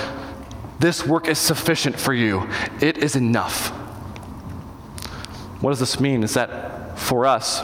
[0.79, 2.49] This work is sufficient for you.
[2.81, 3.69] It is enough.
[5.61, 6.23] What does this mean?
[6.23, 7.63] Is that for us,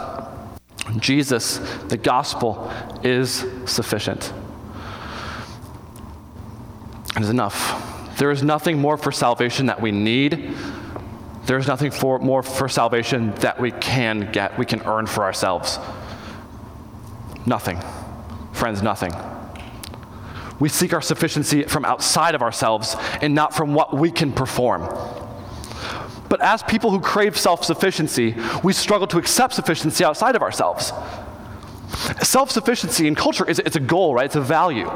[0.99, 4.33] Jesus, the gospel, is sufficient.
[7.17, 8.17] It is enough.
[8.19, 10.55] There is nothing more for salvation that we need.
[11.45, 15.25] There is nothing for, more for salvation that we can get, we can earn for
[15.25, 15.79] ourselves.
[17.47, 17.81] Nothing.
[18.53, 19.13] Friends, nothing.
[20.61, 24.83] We seek our sufficiency from outside of ourselves and not from what we can perform.
[26.29, 30.93] But as people who crave self sufficiency, we struggle to accept sufficiency outside of ourselves.
[32.23, 34.25] Self sufficiency in culture is it's a goal, right?
[34.25, 34.91] It's a value.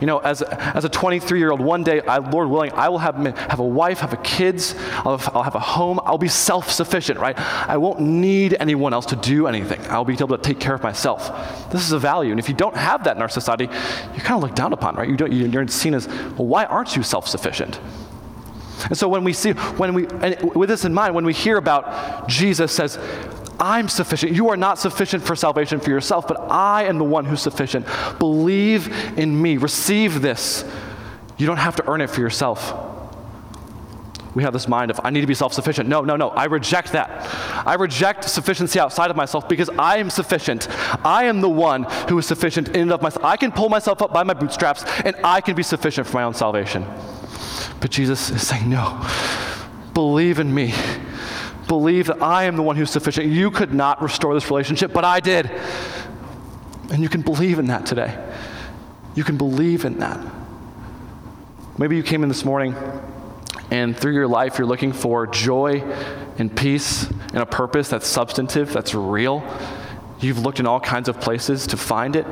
[0.00, 2.98] You know, as, as a 23 year old, one day, I, Lord willing, I will
[2.98, 6.28] have, have a wife, have a kids, I'll have, I'll have a home, I'll be
[6.28, 7.38] self sufficient, right?
[7.68, 9.80] I won't need anyone else to do anything.
[9.88, 11.70] I'll be able to take care of myself.
[11.70, 12.30] This is a value.
[12.30, 14.96] And if you don't have that in our society, you're kind of looked down upon,
[14.96, 15.08] right?
[15.08, 17.78] You don't, you're seen as, well, why aren't you self sufficient?
[18.84, 20.04] And so when we see, when we,
[20.54, 22.98] with this in mind, when we hear about Jesus says,
[23.60, 24.32] I'm sufficient.
[24.32, 27.86] You are not sufficient for salvation for yourself, but I am the one who's sufficient.
[28.18, 29.56] Believe in me.
[29.56, 30.64] Receive this.
[31.36, 32.74] You don't have to earn it for yourself.
[34.34, 35.88] We have this mind of, I need to be self sufficient.
[35.88, 36.28] No, no, no.
[36.30, 37.26] I reject that.
[37.66, 40.68] I reject sufficiency outside of myself because I am sufficient.
[41.04, 43.24] I am the one who is sufficient in and of myself.
[43.24, 46.22] I can pull myself up by my bootstraps and I can be sufficient for my
[46.22, 46.84] own salvation.
[47.80, 49.04] But Jesus is saying, no.
[49.94, 50.72] Believe in me
[51.68, 53.26] believe that I am the one who's sufficient.
[53.28, 55.50] You could not restore this relationship, but I did.
[56.90, 58.18] And you can believe in that today.
[59.14, 60.18] You can believe in that.
[61.76, 62.74] Maybe you came in this morning
[63.70, 65.80] and through your life you're looking for joy
[66.38, 69.44] and peace and a purpose that's substantive, that's real.
[70.20, 72.26] You've looked in all kinds of places to find it.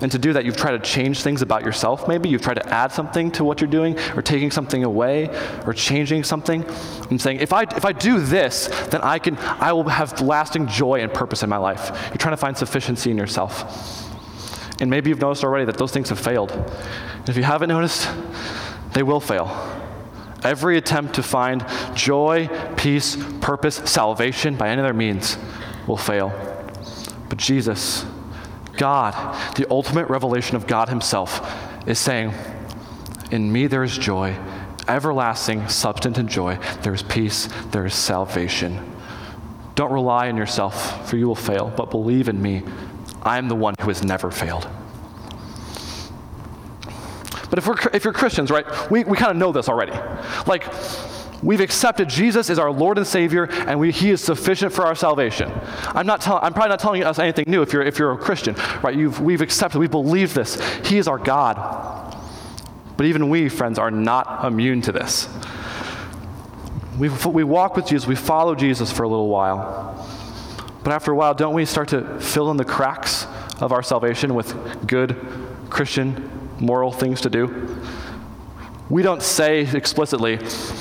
[0.00, 2.28] And to do that, you've tried to change things about yourself, maybe.
[2.28, 5.30] You've tried to add something to what you're doing, or taking something away,
[5.64, 6.64] or changing something.
[7.10, 10.66] And saying, if I, if I do this, then I, can, I will have lasting
[10.68, 11.90] joy and purpose in my life.
[12.08, 14.04] You're trying to find sufficiency in yourself.
[14.80, 16.52] And maybe you've noticed already that those things have failed.
[17.26, 18.10] If you haven't noticed,
[18.92, 19.46] they will fail.
[20.42, 25.38] Every attempt to find joy, peace, purpose, salvation by any other means
[25.86, 26.32] will fail.
[27.28, 28.04] But Jesus,
[28.76, 29.14] God,
[29.56, 31.40] the ultimate revelation of God Himself,
[31.86, 32.32] is saying,
[33.30, 34.36] In me there is joy,
[34.88, 36.58] everlasting, substantive joy.
[36.82, 38.92] There is peace, there is salvation.
[39.74, 42.62] Don't rely on yourself, for you will fail, but believe in me.
[43.22, 44.68] I am the one who has never failed.
[47.50, 49.92] But if, we're, if you're Christians, right, we, we kind of know this already.
[50.46, 50.64] Like,
[51.42, 54.94] we've accepted Jesus as our Lord and Savior, and we, He is sufficient for our
[54.94, 55.50] salvation.
[55.88, 58.18] I'm, not tell, I'm probably not telling us anything new if you're, if you're a
[58.18, 58.94] Christian, right?
[58.94, 60.60] You've, we've accepted, we believe this.
[60.86, 62.16] He is our God.
[62.96, 65.28] But even we, friends, are not immune to this.
[66.98, 70.06] We, we walk with Jesus, we follow Jesus for a little while.
[70.82, 73.26] But after a while, don't we start to fill in the cracks
[73.60, 75.16] of our salvation with good
[75.68, 77.85] Christian moral things to do?
[78.88, 80.38] We don't say explicitly,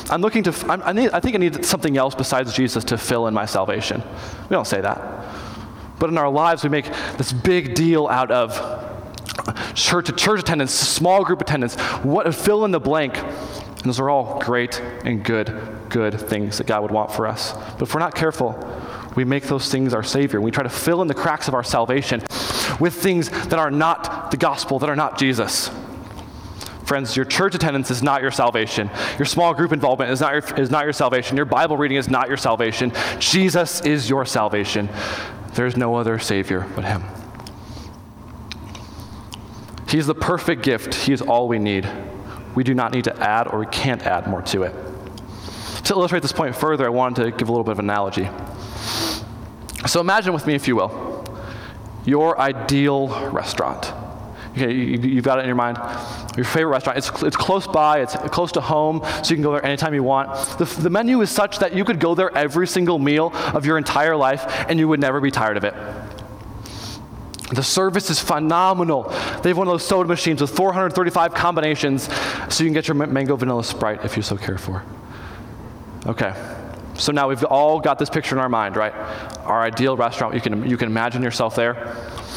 [0.09, 2.97] I'm looking to, I'm, I, need, I think I need something else besides Jesus to
[2.97, 4.03] fill in my salvation.
[4.49, 5.25] We don't say that.
[5.97, 6.85] But in our lives, we make
[7.17, 8.53] this big deal out of
[9.73, 13.17] church, church attendance, small group attendance, what, fill in the blank.
[13.17, 15.55] And those are all great and good,
[15.89, 17.53] good things that God would want for us.
[17.53, 18.53] But if we're not careful,
[19.15, 20.41] we make those things our Savior.
[20.41, 22.21] We try to fill in the cracks of our salvation
[22.79, 25.69] with things that are not the gospel, that are not Jesus.
[26.85, 28.91] Friends, your church attendance is not your salvation.
[29.17, 31.35] Your small group involvement is not your, is not your salvation.
[31.35, 32.93] Your Bible reading is not your salvation.
[33.19, 34.87] Jesus is your salvation.
[35.53, 37.03] There's no other Savior but Him.
[39.89, 40.93] He's the perfect gift.
[40.93, 41.89] He is all we need.
[42.53, 44.75] We do not need to add or we can't add more to it.
[45.85, 48.29] To illustrate this point further, I wanted to give a little bit of analogy.
[49.87, 51.23] So imagine with me, if you will,
[52.05, 53.91] your ideal restaurant.
[54.51, 55.77] Okay, you, have got it in your mind.
[56.35, 56.97] Your favorite restaurant.
[56.97, 60.03] It's, it's close by, it's close to home, so you can go there anytime you
[60.03, 60.31] want.
[60.57, 63.77] The, the menu is such that you could go there every single meal of your
[63.77, 65.73] entire life and you would never be tired of it.
[67.53, 69.03] The service is phenomenal.
[69.43, 72.09] They have one of those soda machines with 435 combinations,
[72.49, 74.83] so you can get your mango vanilla sprite if you so care for.
[76.07, 76.33] Okay,
[76.95, 78.93] so now we've all got this picture in our mind, right?
[79.45, 81.75] Our ideal restaurant, you can, you can imagine yourself there.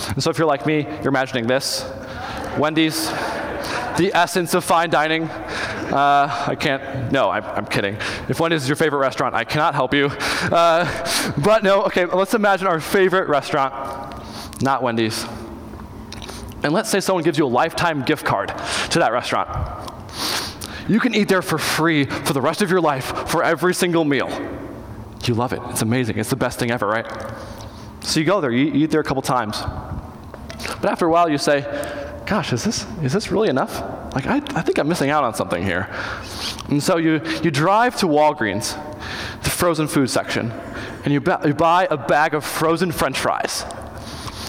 [0.08, 1.90] And so if you're like me, you're imagining this
[2.58, 3.10] Wendy's,
[3.98, 5.24] the essence of fine dining.
[5.24, 7.96] Uh, I can't, no, I'm, I'm, kidding.
[8.28, 10.06] If Wendy's is your favorite restaurant, I cannot help you.
[10.06, 14.22] Uh, but no, okay, let's imagine our favorite restaurant,
[14.62, 15.26] not Wendy's.
[16.62, 18.48] And let's say someone gives you a lifetime gift card
[18.90, 19.48] to that restaurant.
[20.88, 24.04] You can eat there for free for the rest of your life for every single
[24.04, 24.28] meal.
[25.24, 25.60] You love it.
[25.66, 26.18] It's amazing.
[26.18, 27.06] It's the best thing ever, right?
[28.00, 29.60] So you go there, you eat there a couple times.
[30.80, 33.80] But after a while, you say, Gosh, is this, is this really enough?
[34.14, 35.88] Like, I, I think I'm missing out on something here.
[36.68, 38.74] And so you, you drive to Walgreens,
[39.42, 40.50] the frozen food section,
[41.04, 43.64] and you, you buy a bag of frozen french fries.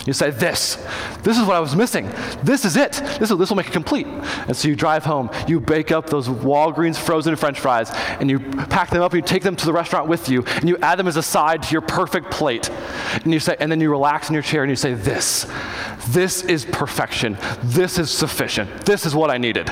[0.05, 0.75] You say, This,
[1.23, 2.09] this is what I was missing.
[2.43, 2.93] This is it.
[3.19, 4.07] This, this will make it complete.
[4.07, 8.39] And so you drive home, you bake up those Walgreens frozen french fries, and you
[8.39, 10.97] pack them up, and you take them to the restaurant with you, and you add
[10.99, 12.69] them as a side to your perfect plate.
[13.23, 15.45] And you say, and then you relax in your chair and you say, This,
[16.13, 17.37] this is perfection.
[17.63, 18.85] This is sufficient.
[18.85, 19.71] This is what I needed.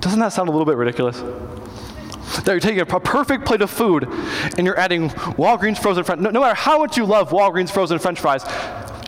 [0.00, 1.22] Doesn't that sound a little bit ridiculous?
[2.44, 4.04] that you're taking a perfect plate of food
[4.56, 7.98] and you're adding Walgreens frozen french no, no matter how much you love Walgreens frozen
[7.98, 8.44] french fries,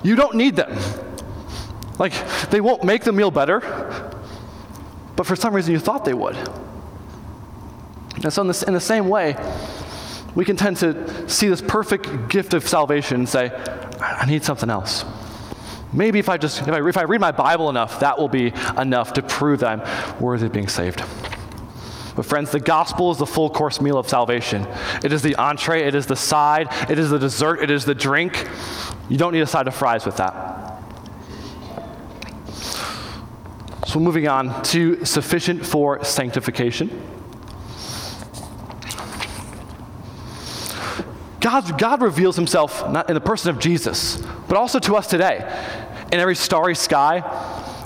[0.03, 0.76] you don't need them.
[1.99, 2.12] Like,
[2.51, 3.61] they won't make the meal better,
[5.14, 6.36] but for some reason you thought they would.
[8.24, 9.36] And so, in the, in the same way,
[10.34, 13.51] we can tend to see this perfect gift of salvation and say,
[14.01, 15.05] I need something else.
[15.93, 18.53] Maybe if I just if I, if I read my Bible enough, that will be
[18.78, 21.03] enough to prove that I'm worthy of being saved.
[22.14, 24.66] But, friends, the gospel is the full course meal of salvation.
[25.03, 27.95] It is the entree, it is the side, it is the dessert, it is the
[27.95, 28.49] drink.
[29.09, 30.82] You don't need a side of fries with that.
[33.86, 37.21] So, moving on to sufficient for sanctification.
[41.43, 45.38] God, God reveals himself not in the person of Jesus, but also to us today.
[46.12, 47.22] In every starry sky,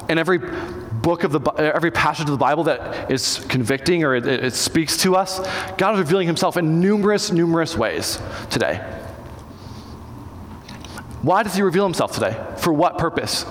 [0.09, 4.27] in every book of the every passage of the Bible that is convicting or it,
[4.27, 5.39] it speaks to us,
[5.79, 8.77] God is revealing himself in numerous, numerous ways today.
[11.23, 12.37] Why does he reveal himself today?
[12.59, 13.45] For what purpose?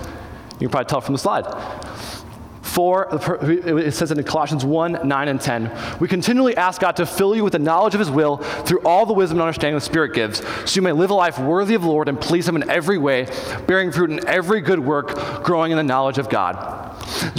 [0.52, 1.44] You can probably tell from the slide.
[2.76, 3.08] For,
[3.40, 7.42] it says in Colossians 1 9 and 10, we continually ask God to fill you
[7.42, 10.46] with the knowledge of His will through all the wisdom and understanding the Spirit gives,
[10.70, 12.98] so you may live a life worthy of the Lord and please Him in every
[12.98, 13.28] way,
[13.66, 16.85] bearing fruit in every good work, growing in the knowledge of God.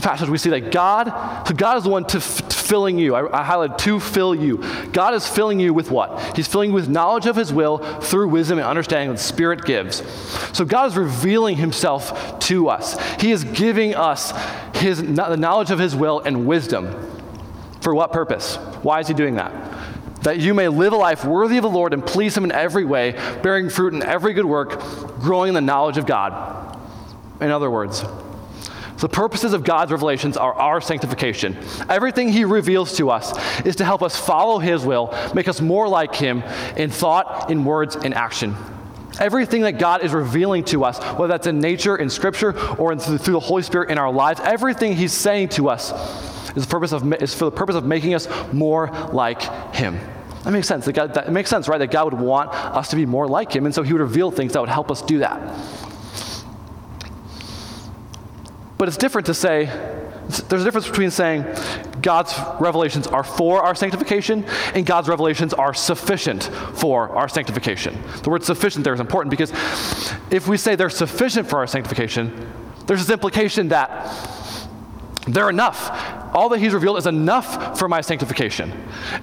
[0.02, 3.16] Passage, we see that God, so God is the one to, f- filling you.
[3.16, 4.64] I, I highlighted to fill you.
[4.92, 6.36] God is filling you with what?
[6.36, 9.64] He's filling you with knowledge of His will through wisdom and understanding that the Spirit
[9.66, 10.04] gives.
[10.56, 13.00] So God is revealing Himself to us.
[13.22, 14.34] He is giving us
[14.76, 16.94] His the knowledge of His will and wisdom.
[17.82, 18.58] For what purpose?
[18.82, 19.54] Why is He doing that?
[20.24, 22.84] That you may live a life worthy of the Lord and please Him in every
[22.84, 23.12] way,
[23.42, 24.82] bearing fruit in every good work,
[25.20, 26.78] growing in the knowledge of God.
[27.40, 28.04] In other words,
[28.98, 31.56] the purposes of God's revelations are our sanctification.
[31.90, 33.34] Everything He reveals to us
[33.66, 36.44] is to help us follow His will, make us more like Him
[36.76, 38.56] in thought, in words, in action.
[39.20, 43.00] Everything that God is revealing to us, whether that's in nature, in Scripture, or in,
[43.00, 45.92] through the Holy Spirit in our lives, everything He's saying to us
[46.56, 49.42] is, the purpose of, is for the purpose of making us more like
[49.76, 50.00] Him.
[50.44, 50.86] That makes sense.
[50.86, 51.78] That God, that, makes sense, right?
[51.78, 54.32] That God would want us to be more like Him, and so He would reveal
[54.32, 55.42] things that would help us do that.
[58.78, 59.66] But it's different to say,
[60.50, 61.46] there's a difference between saying
[62.02, 67.98] God's revelations are for our sanctification and God's revelations are sufficient for our sanctification.
[68.24, 69.52] The word sufficient there is important because
[70.30, 72.52] if we say they're sufficient for our sanctification,
[72.88, 74.08] there's this implication that
[75.28, 75.90] they're enough.
[76.34, 78.72] All that he's revealed is enough for my sanctification.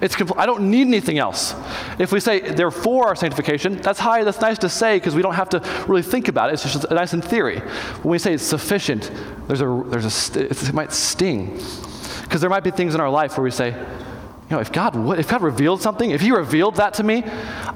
[0.01, 1.55] It's compl- I don't need anything else.
[1.97, 5.21] If we say they're for our sanctification, that's high, that's nice to say because we
[5.21, 6.53] don't have to really think about it.
[6.53, 7.59] It's just nice in theory.
[7.59, 9.11] When we say it's sufficient,
[9.47, 11.59] there's a, there's a, it might sting.
[12.23, 13.75] Because there might be things in our life where we say,
[14.49, 17.23] you know, if God would, if God revealed something, if He revealed that to me,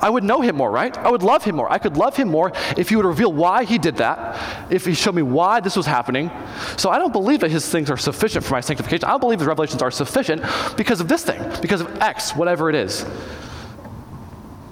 [0.02, 0.96] I would know Him more, right?
[1.00, 1.72] I would love Him more.
[1.72, 4.94] I could love Him more if He would reveal why He did that, if He
[4.94, 6.30] showed me why this was happening.
[6.78, 9.06] So I don't believe that His things are sufficient for my sanctification.
[9.06, 10.44] I don't believe His revelations are sufficient
[10.78, 13.04] because of this thing, because of X, whatever it is.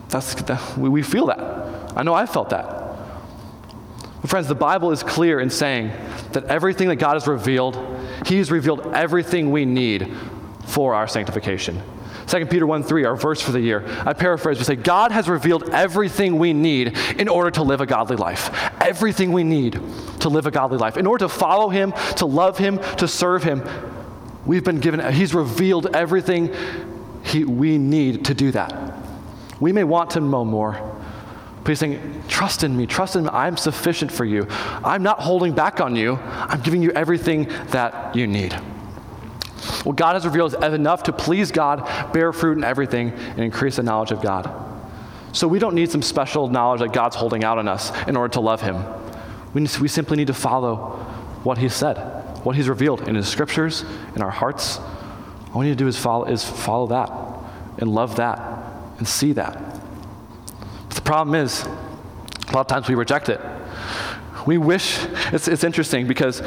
[0.10, 1.40] That's, that, we, we feel that.
[1.98, 2.66] I know I felt that.
[4.22, 5.92] But friends, the Bible is clear in saying
[6.34, 7.76] that everything that God has revealed,
[8.28, 10.16] He's revealed everything we need
[10.68, 11.82] for our sanctification.
[12.28, 13.86] 2 Peter 1 3, our verse for the year.
[14.06, 17.86] I paraphrase, we say, God has revealed everything we need in order to live a
[17.86, 18.50] godly life.
[18.82, 19.80] Everything we need
[20.20, 20.98] to live a godly life.
[20.98, 23.64] In order to follow Him, to love Him, to serve Him,
[24.46, 26.54] we've been given, He's revealed everything
[27.24, 28.94] he, we need to do that.
[29.60, 30.74] We may want to know more,
[31.64, 33.30] but He's saying, Trust in me, trust in me.
[33.32, 34.48] I'm sufficient for you.
[34.50, 38.58] I'm not holding back on you, I'm giving you everything that you need.
[39.84, 43.78] What God has revealed is enough to please God, bear fruit in everything, and increase
[43.78, 44.50] the knowledge of God.
[45.34, 48.34] So we don't need some special knowledge that God's holding out on us in order
[48.34, 48.84] to love Him.
[49.54, 50.98] We, we simply need to follow
[51.44, 51.98] what He said,
[52.44, 53.84] what He's revealed in His scriptures,
[54.16, 54.80] in our hearts.
[55.54, 57.12] All we need to do is follow, is follow that
[57.80, 58.40] and love that
[58.98, 59.54] and see that.
[60.88, 63.40] But the problem is, a lot of times we reject it.
[64.48, 64.98] We wish,
[65.34, 66.42] it's, it's interesting because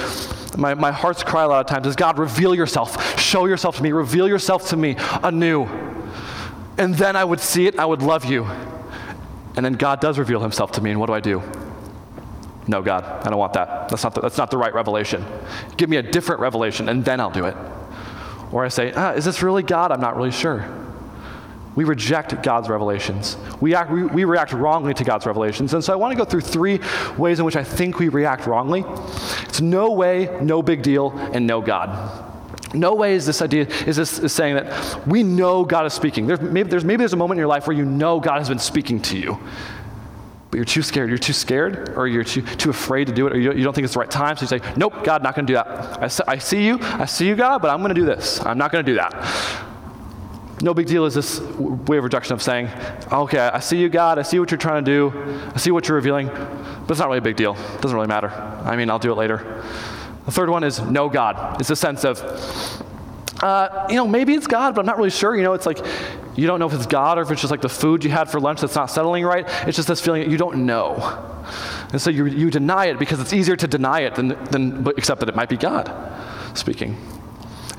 [0.57, 3.83] my, my heart's cry a lot of times is God, reveal yourself, show yourself to
[3.83, 5.67] me, reveal yourself to me anew.
[6.79, 8.47] And then I would see it, I would love you.
[9.55, 11.43] And then God does reveal himself to me, and what do I do?
[12.67, 13.91] No, God, I don't want that.
[13.91, 15.23] That's not the, that's not the right revelation.
[15.77, 17.57] Give me a different revelation, and then I'll do it.
[18.51, 19.93] Or I say, ah, is this really God?
[19.93, 20.67] I'm not really sure.
[21.81, 23.39] We reject God's revelations.
[23.59, 25.73] We, act, we, we, react wrongly to God's revelations.
[25.73, 26.79] And so I want to go through three
[27.17, 28.85] ways in which I think we react wrongly.
[29.45, 32.23] It's no way, no big deal, and no God.
[32.75, 36.27] No way is this idea, is this is saying that we know God is speaking.
[36.27, 38.51] There's maybe, there's maybe there's a moment in your life where you know God has
[38.51, 39.39] been speaking to you,
[40.51, 41.09] but you're too scared.
[41.09, 43.73] You're too scared, or you're too, too afraid to do it, or you, you don't
[43.73, 46.21] think it's the right time, so you say, Nope, God, not going to do that.
[46.29, 48.39] I, I see you, I see you, God, but I'm going to do this.
[48.45, 49.70] I'm not going to do that.
[50.63, 52.69] No big deal is this way of rejection of saying,
[53.11, 55.89] okay, I see you, God, I see what you're trying to do, I see what
[55.89, 57.55] you're revealing, but it's not really a big deal.
[57.55, 58.31] It doesn't really matter.
[58.31, 59.65] I mean, I'll do it later.
[60.27, 61.61] The third one is no God.
[61.61, 62.21] It's a sense of,
[63.43, 65.35] uh, you know, maybe it's God, but I'm not really sure.
[65.35, 65.79] You know, it's like
[66.37, 68.31] you don't know if it's God or if it's just like the food you had
[68.31, 69.47] for lunch that's not settling right.
[69.67, 70.97] It's just this feeling that you don't know.
[71.93, 75.21] And so you, you deny it because it's easier to deny it than, than accept
[75.21, 75.91] that it might be God
[76.55, 76.97] speaking.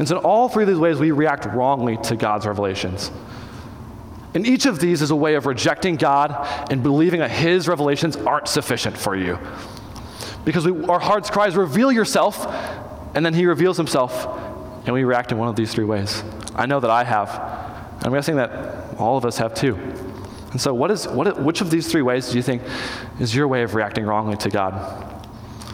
[0.02, 3.12] And so, in all three of these ways, we react wrongly to God's revelations.
[4.34, 6.36] And each of these is a way of rejecting God
[6.72, 9.38] and believing that His revelations aren't sufficient for you.
[10.44, 12.48] Because we, our heart's cries, reveal yourself,
[13.14, 14.26] and then He reveals Himself,
[14.88, 16.24] and we react in one of these three ways.
[16.56, 17.30] I know that I have.
[18.04, 19.76] I'm guessing that all of us have too.
[20.50, 22.64] And so, what is, what, which of these three ways do you think
[23.20, 24.74] is your way of reacting wrongly to God?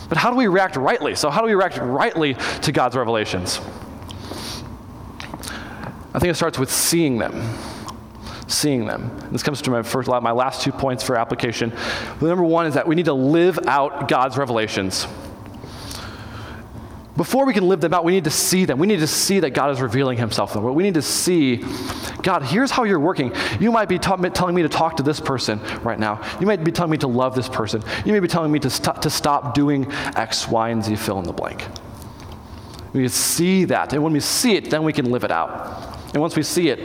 [0.10, 1.16] But how do we react rightly?
[1.16, 3.62] So, how do we react rightly to God's revelations?
[6.18, 7.56] I think it starts with seeing them.
[8.48, 9.12] Seeing them.
[9.32, 11.72] This comes to my first, my last two points for application.
[12.20, 15.06] The number one is that we need to live out God's revelations.
[17.16, 18.80] Before we can live them out, we need to see them.
[18.80, 20.56] We need to see that God is revealing Himself.
[20.56, 21.64] We need to see,
[22.24, 23.32] God, here's how you're working.
[23.60, 26.20] You might be ta- telling me to talk to this person right now.
[26.40, 27.84] You might be telling me to love this person.
[28.06, 31.20] You may be telling me to, st- to stop doing X, Y, and Z, fill
[31.20, 31.64] in the blank.
[32.92, 33.94] We see that.
[33.94, 35.87] And when we see it, then we can live it out.
[36.14, 36.80] And once we see it,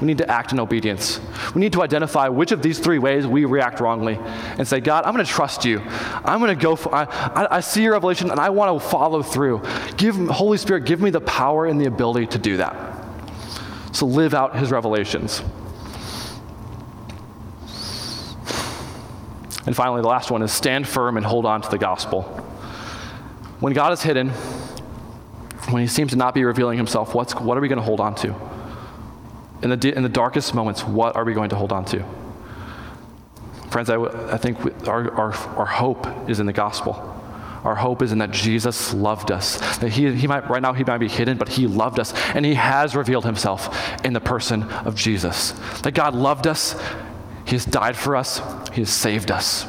[0.00, 1.20] we need to act in obedience.
[1.54, 4.18] We need to identify which of these three ways we react wrongly
[4.58, 5.80] and say, God, I'm going to trust you.
[5.80, 9.22] I'm going to go for, I, I, see your revelation and I want to follow
[9.22, 9.62] through.
[9.96, 12.76] Give, Holy Spirit, give me the power and the ability to do that.
[13.92, 15.40] So live out his revelations.
[19.64, 22.22] And finally, the last one is stand firm and hold on to the gospel.
[23.60, 24.28] When God is hidden,
[25.70, 28.00] when he seems to not be revealing himself, what's, what are we going to hold
[28.00, 28.34] on to?
[29.62, 32.04] In the, in the darkest moments, what are we going to hold on to?
[33.70, 37.12] Friends, I, I think we, our, our, our hope is in the gospel.
[37.64, 39.58] Our hope is in that Jesus loved us.
[39.78, 42.12] That he, he might, right now, he might be hidden, but he loved us.
[42.34, 45.50] And he has revealed himself in the person of Jesus.
[45.80, 46.80] That God loved us,
[47.44, 48.40] he has died for us,
[48.72, 49.66] he has saved us.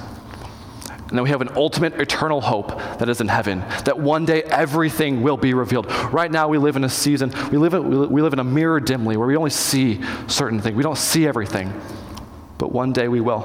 [1.09, 4.43] And then we have an ultimate eternal hope that is in heaven, that one day
[4.43, 5.89] everything will be revealed.
[6.11, 8.81] Right now, we live in a season, we live, in, we live in a mirror
[8.81, 10.75] dimly where we only see certain things.
[10.75, 11.73] We don't see everything.
[12.57, 13.41] But one day we will.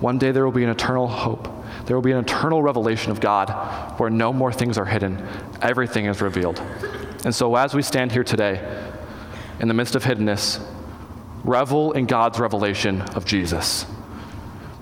[0.00, 1.48] One day there will be an eternal hope.
[1.86, 3.50] There will be an eternal revelation of God
[3.98, 5.26] where no more things are hidden,
[5.62, 6.58] everything is revealed.
[7.24, 8.60] And so, as we stand here today,
[9.60, 10.60] in the midst of hiddenness,
[11.44, 13.86] revel in God's revelation of Jesus.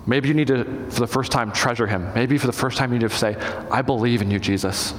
[0.07, 2.13] Maybe you need to, for the first time, treasure him.
[2.15, 3.35] Maybe for the first time, you need to say,
[3.71, 4.95] I believe in you, Jesus.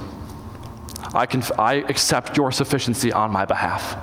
[1.14, 3.96] I, can, I accept your sufficiency on my behalf.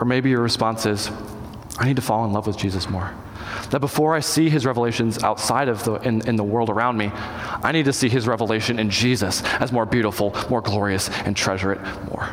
[0.00, 1.10] Or maybe your response is,
[1.78, 3.12] I need to fall in love with Jesus more.
[3.70, 7.10] That before I see his revelations outside of the, in, in the world around me,
[7.14, 11.72] I need to see his revelation in Jesus as more beautiful, more glorious, and treasure
[11.72, 12.30] it more.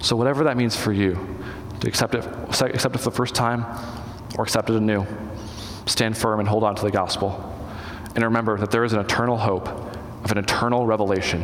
[0.00, 1.18] So, whatever that means for you,
[1.80, 3.64] to accept it, accept it for the first time
[4.36, 5.06] or accept it anew
[5.92, 7.48] stand firm and hold on to the gospel.
[8.14, 11.42] And remember that there is an eternal hope of an eternal revelation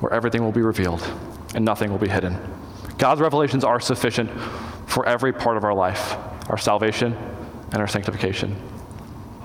[0.00, 1.06] where everything will be revealed
[1.54, 2.36] and nothing will be hidden.
[2.98, 4.30] God's revelations are sufficient
[4.86, 6.16] for every part of our life
[6.48, 7.14] our salvation
[7.72, 8.56] and our sanctification.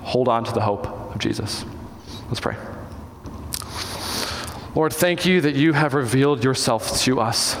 [0.04, 1.66] Hold on to the hope of Jesus.
[2.28, 2.56] Let's pray.
[4.74, 7.56] Lord, thank you that you have revealed yourself to us.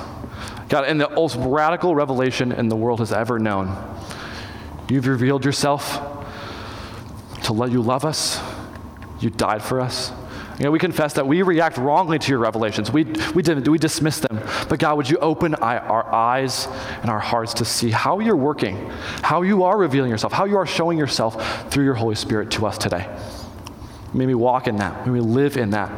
[0.70, 3.76] God, in the most radical revelation in the world has ever known,
[4.88, 6.13] you've revealed yourself
[7.44, 8.40] to let you love us.
[9.20, 10.12] You died for us.
[10.58, 12.92] You know, we confess that we react wrongly to your revelations.
[12.92, 14.40] We, we, didn't, we dismiss them.
[14.68, 16.68] But God, would you open our eyes
[17.02, 18.76] and our hearts to see how you're working,
[19.22, 22.66] how you are revealing yourself, how you are showing yourself through your Holy Spirit to
[22.66, 23.08] us today.
[24.12, 25.04] May we walk in that.
[25.04, 25.90] May we live in that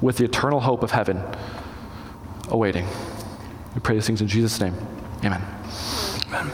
[0.00, 1.22] with the eternal hope of heaven
[2.48, 2.86] awaiting.
[3.74, 4.74] We pray these things in Jesus' name.
[5.22, 5.42] Amen.
[6.28, 6.50] Amen.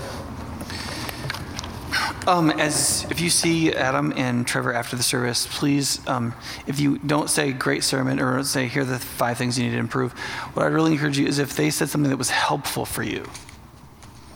[2.29, 6.35] Um, as if you see Adam and Trevor after the service, please, um,
[6.67, 9.71] if you don't say great sermon or say here are the five things you need
[9.71, 10.13] to improve,
[10.53, 13.25] what I'd really encourage you is if they said something that was helpful for you,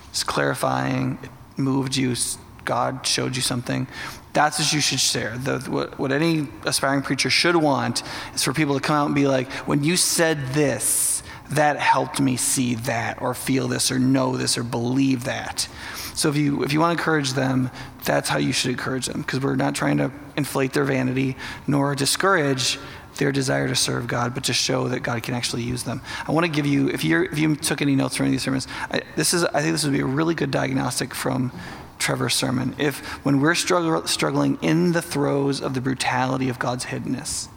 [0.08, 1.28] it's clarifying, it
[1.58, 2.16] moved you,
[2.64, 3.86] God showed you something.
[4.32, 5.36] That's what you should share.
[5.36, 8.02] The, what, what any aspiring preacher should want
[8.34, 12.20] is for people to come out and be like, when you said this, that helped
[12.20, 15.68] me see that, or feel this, or know this, or believe that.
[16.14, 17.70] So if you if you want to encourage them,
[18.04, 21.36] that's how you should encourage them because we're not trying to inflate their vanity
[21.66, 22.78] nor discourage
[23.16, 26.00] their desire to serve God, but to show that God can actually use them.
[26.26, 28.66] I want to give you, if you if you took any notes from these sermons,
[28.90, 31.52] I, this is I think this would be a really good diagnostic from
[31.98, 32.74] Trevor's sermon.
[32.78, 37.48] If when we're struggle, struggling in the throes of the brutality of God's hiddenness,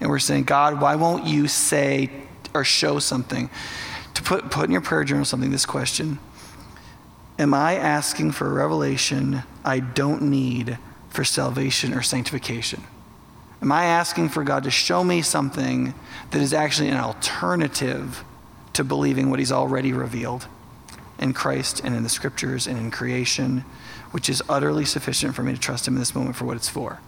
[0.00, 2.10] and we're saying, God, why won't you say
[2.54, 3.50] or show something?
[4.14, 5.50] To put put in your prayer journal something.
[5.50, 6.18] This question:
[7.38, 10.78] Am I asking for a revelation I don't need
[11.10, 12.82] for salvation or sanctification?
[13.60, 15.94] Am I asking for God to show me something
[16.30, 18.24] that is actually an alternative
[18.74, 20.46] to believing what He's already revealed
[21.18, 23.64] in Christ and in the scriptures and in creation,
[24.12, 26.68] which is utterly sufficient for me to trust Him in this moment for what it's
[26.68, 27.00] for?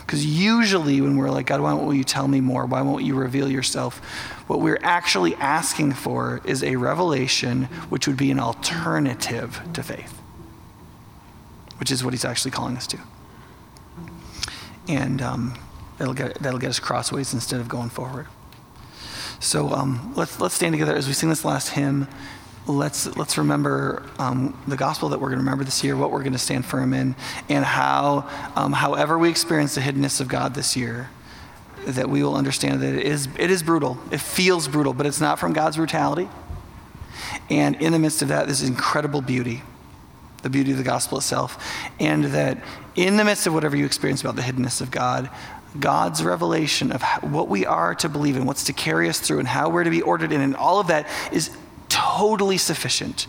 [0.00, 2.66] Because usually, when we're like, God, why won't you tell me more?
[2.66, 3.98] Why won't you reveal yourself?
[4.46, 10.20] What we're actually asking for is a revelation which would be an alternative to faith,
[11.78, 12.98] which is what he's actually calling us to.
[14.88, 15.54] And um,
[15.98, 18.26] that'll get, that'll get us crossways instead of going forward.
[19.38, 22.08] So um, let's, let's stand together as we sing this last hymn.
[22.66, 26.20] Let's, let's remember um, the gospel that we're going to remember this year, what we're
[26.20, 27.16] going to stand firm in,
[27.48, 31.10] and how, um, however we experience the hiddenness of God this year,
[31.86, 33.98] that we will understand that it is, it is brutal.
[34.10, 36.28] It feels brutal, but it's not from God's brutality.
[37.48, 39.62] And in the midst of that, there's incredible beauty,
[40.42, 41.64] the beauty of the gospel itself.
[41.98, 42.62] And that
[42.94, 45.30] in the midst of whatever you experience about the hiddenness of God,
[45.78, 49.48] God's revelation of what we are to believe in, what's to carry us through and
[49.48, 51.50] how we're to be ordered in, and all of that is
[52.00, 53.26] totally sufficient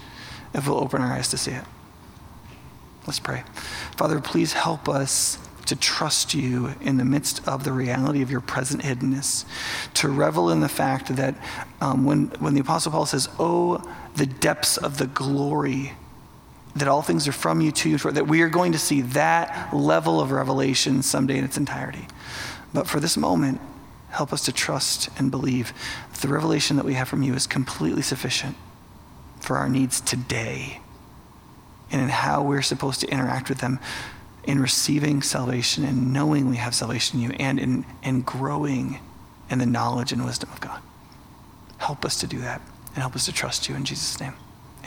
[0.54, 1.64] if we'll open our eyes to see it.
[3.08, 3.44] Let's pray.
[3.98, 8.42] Father, please help us to trust you in the midst of the reality of your
[8.42, 9.46] present hiddenness,
[9.96, 11.36] to revel in the fact that
[11.80, 13.82] um, when, when the Apostle Paul says, Oh,
[14.16, 15.94] the depths of the glory
[16.76, 19.74] that all things are from you to you, that we are going to see that
[19.74, 22.08] level of revelation someday in its entirety.
[22.74, 23.60] But for this moment,
[24.12, 25.74] help us to trust and believe
[26.12, 28.56] that the revelation that we have from you is completely sufficient
[29.40, 30.82] for our needs today
[31.92, 33.80] and in how we're supposed to interact with them
[34.44, 39.00] in receiving salvation and knowing we have salvation in you and in, in growing
[39.50, 40.82] in the knowledge and wisdom of God.
[41.78, 44.34] Help us to do that and help us to trust you in Jesus' name.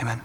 [0.00, 0.20] Amen.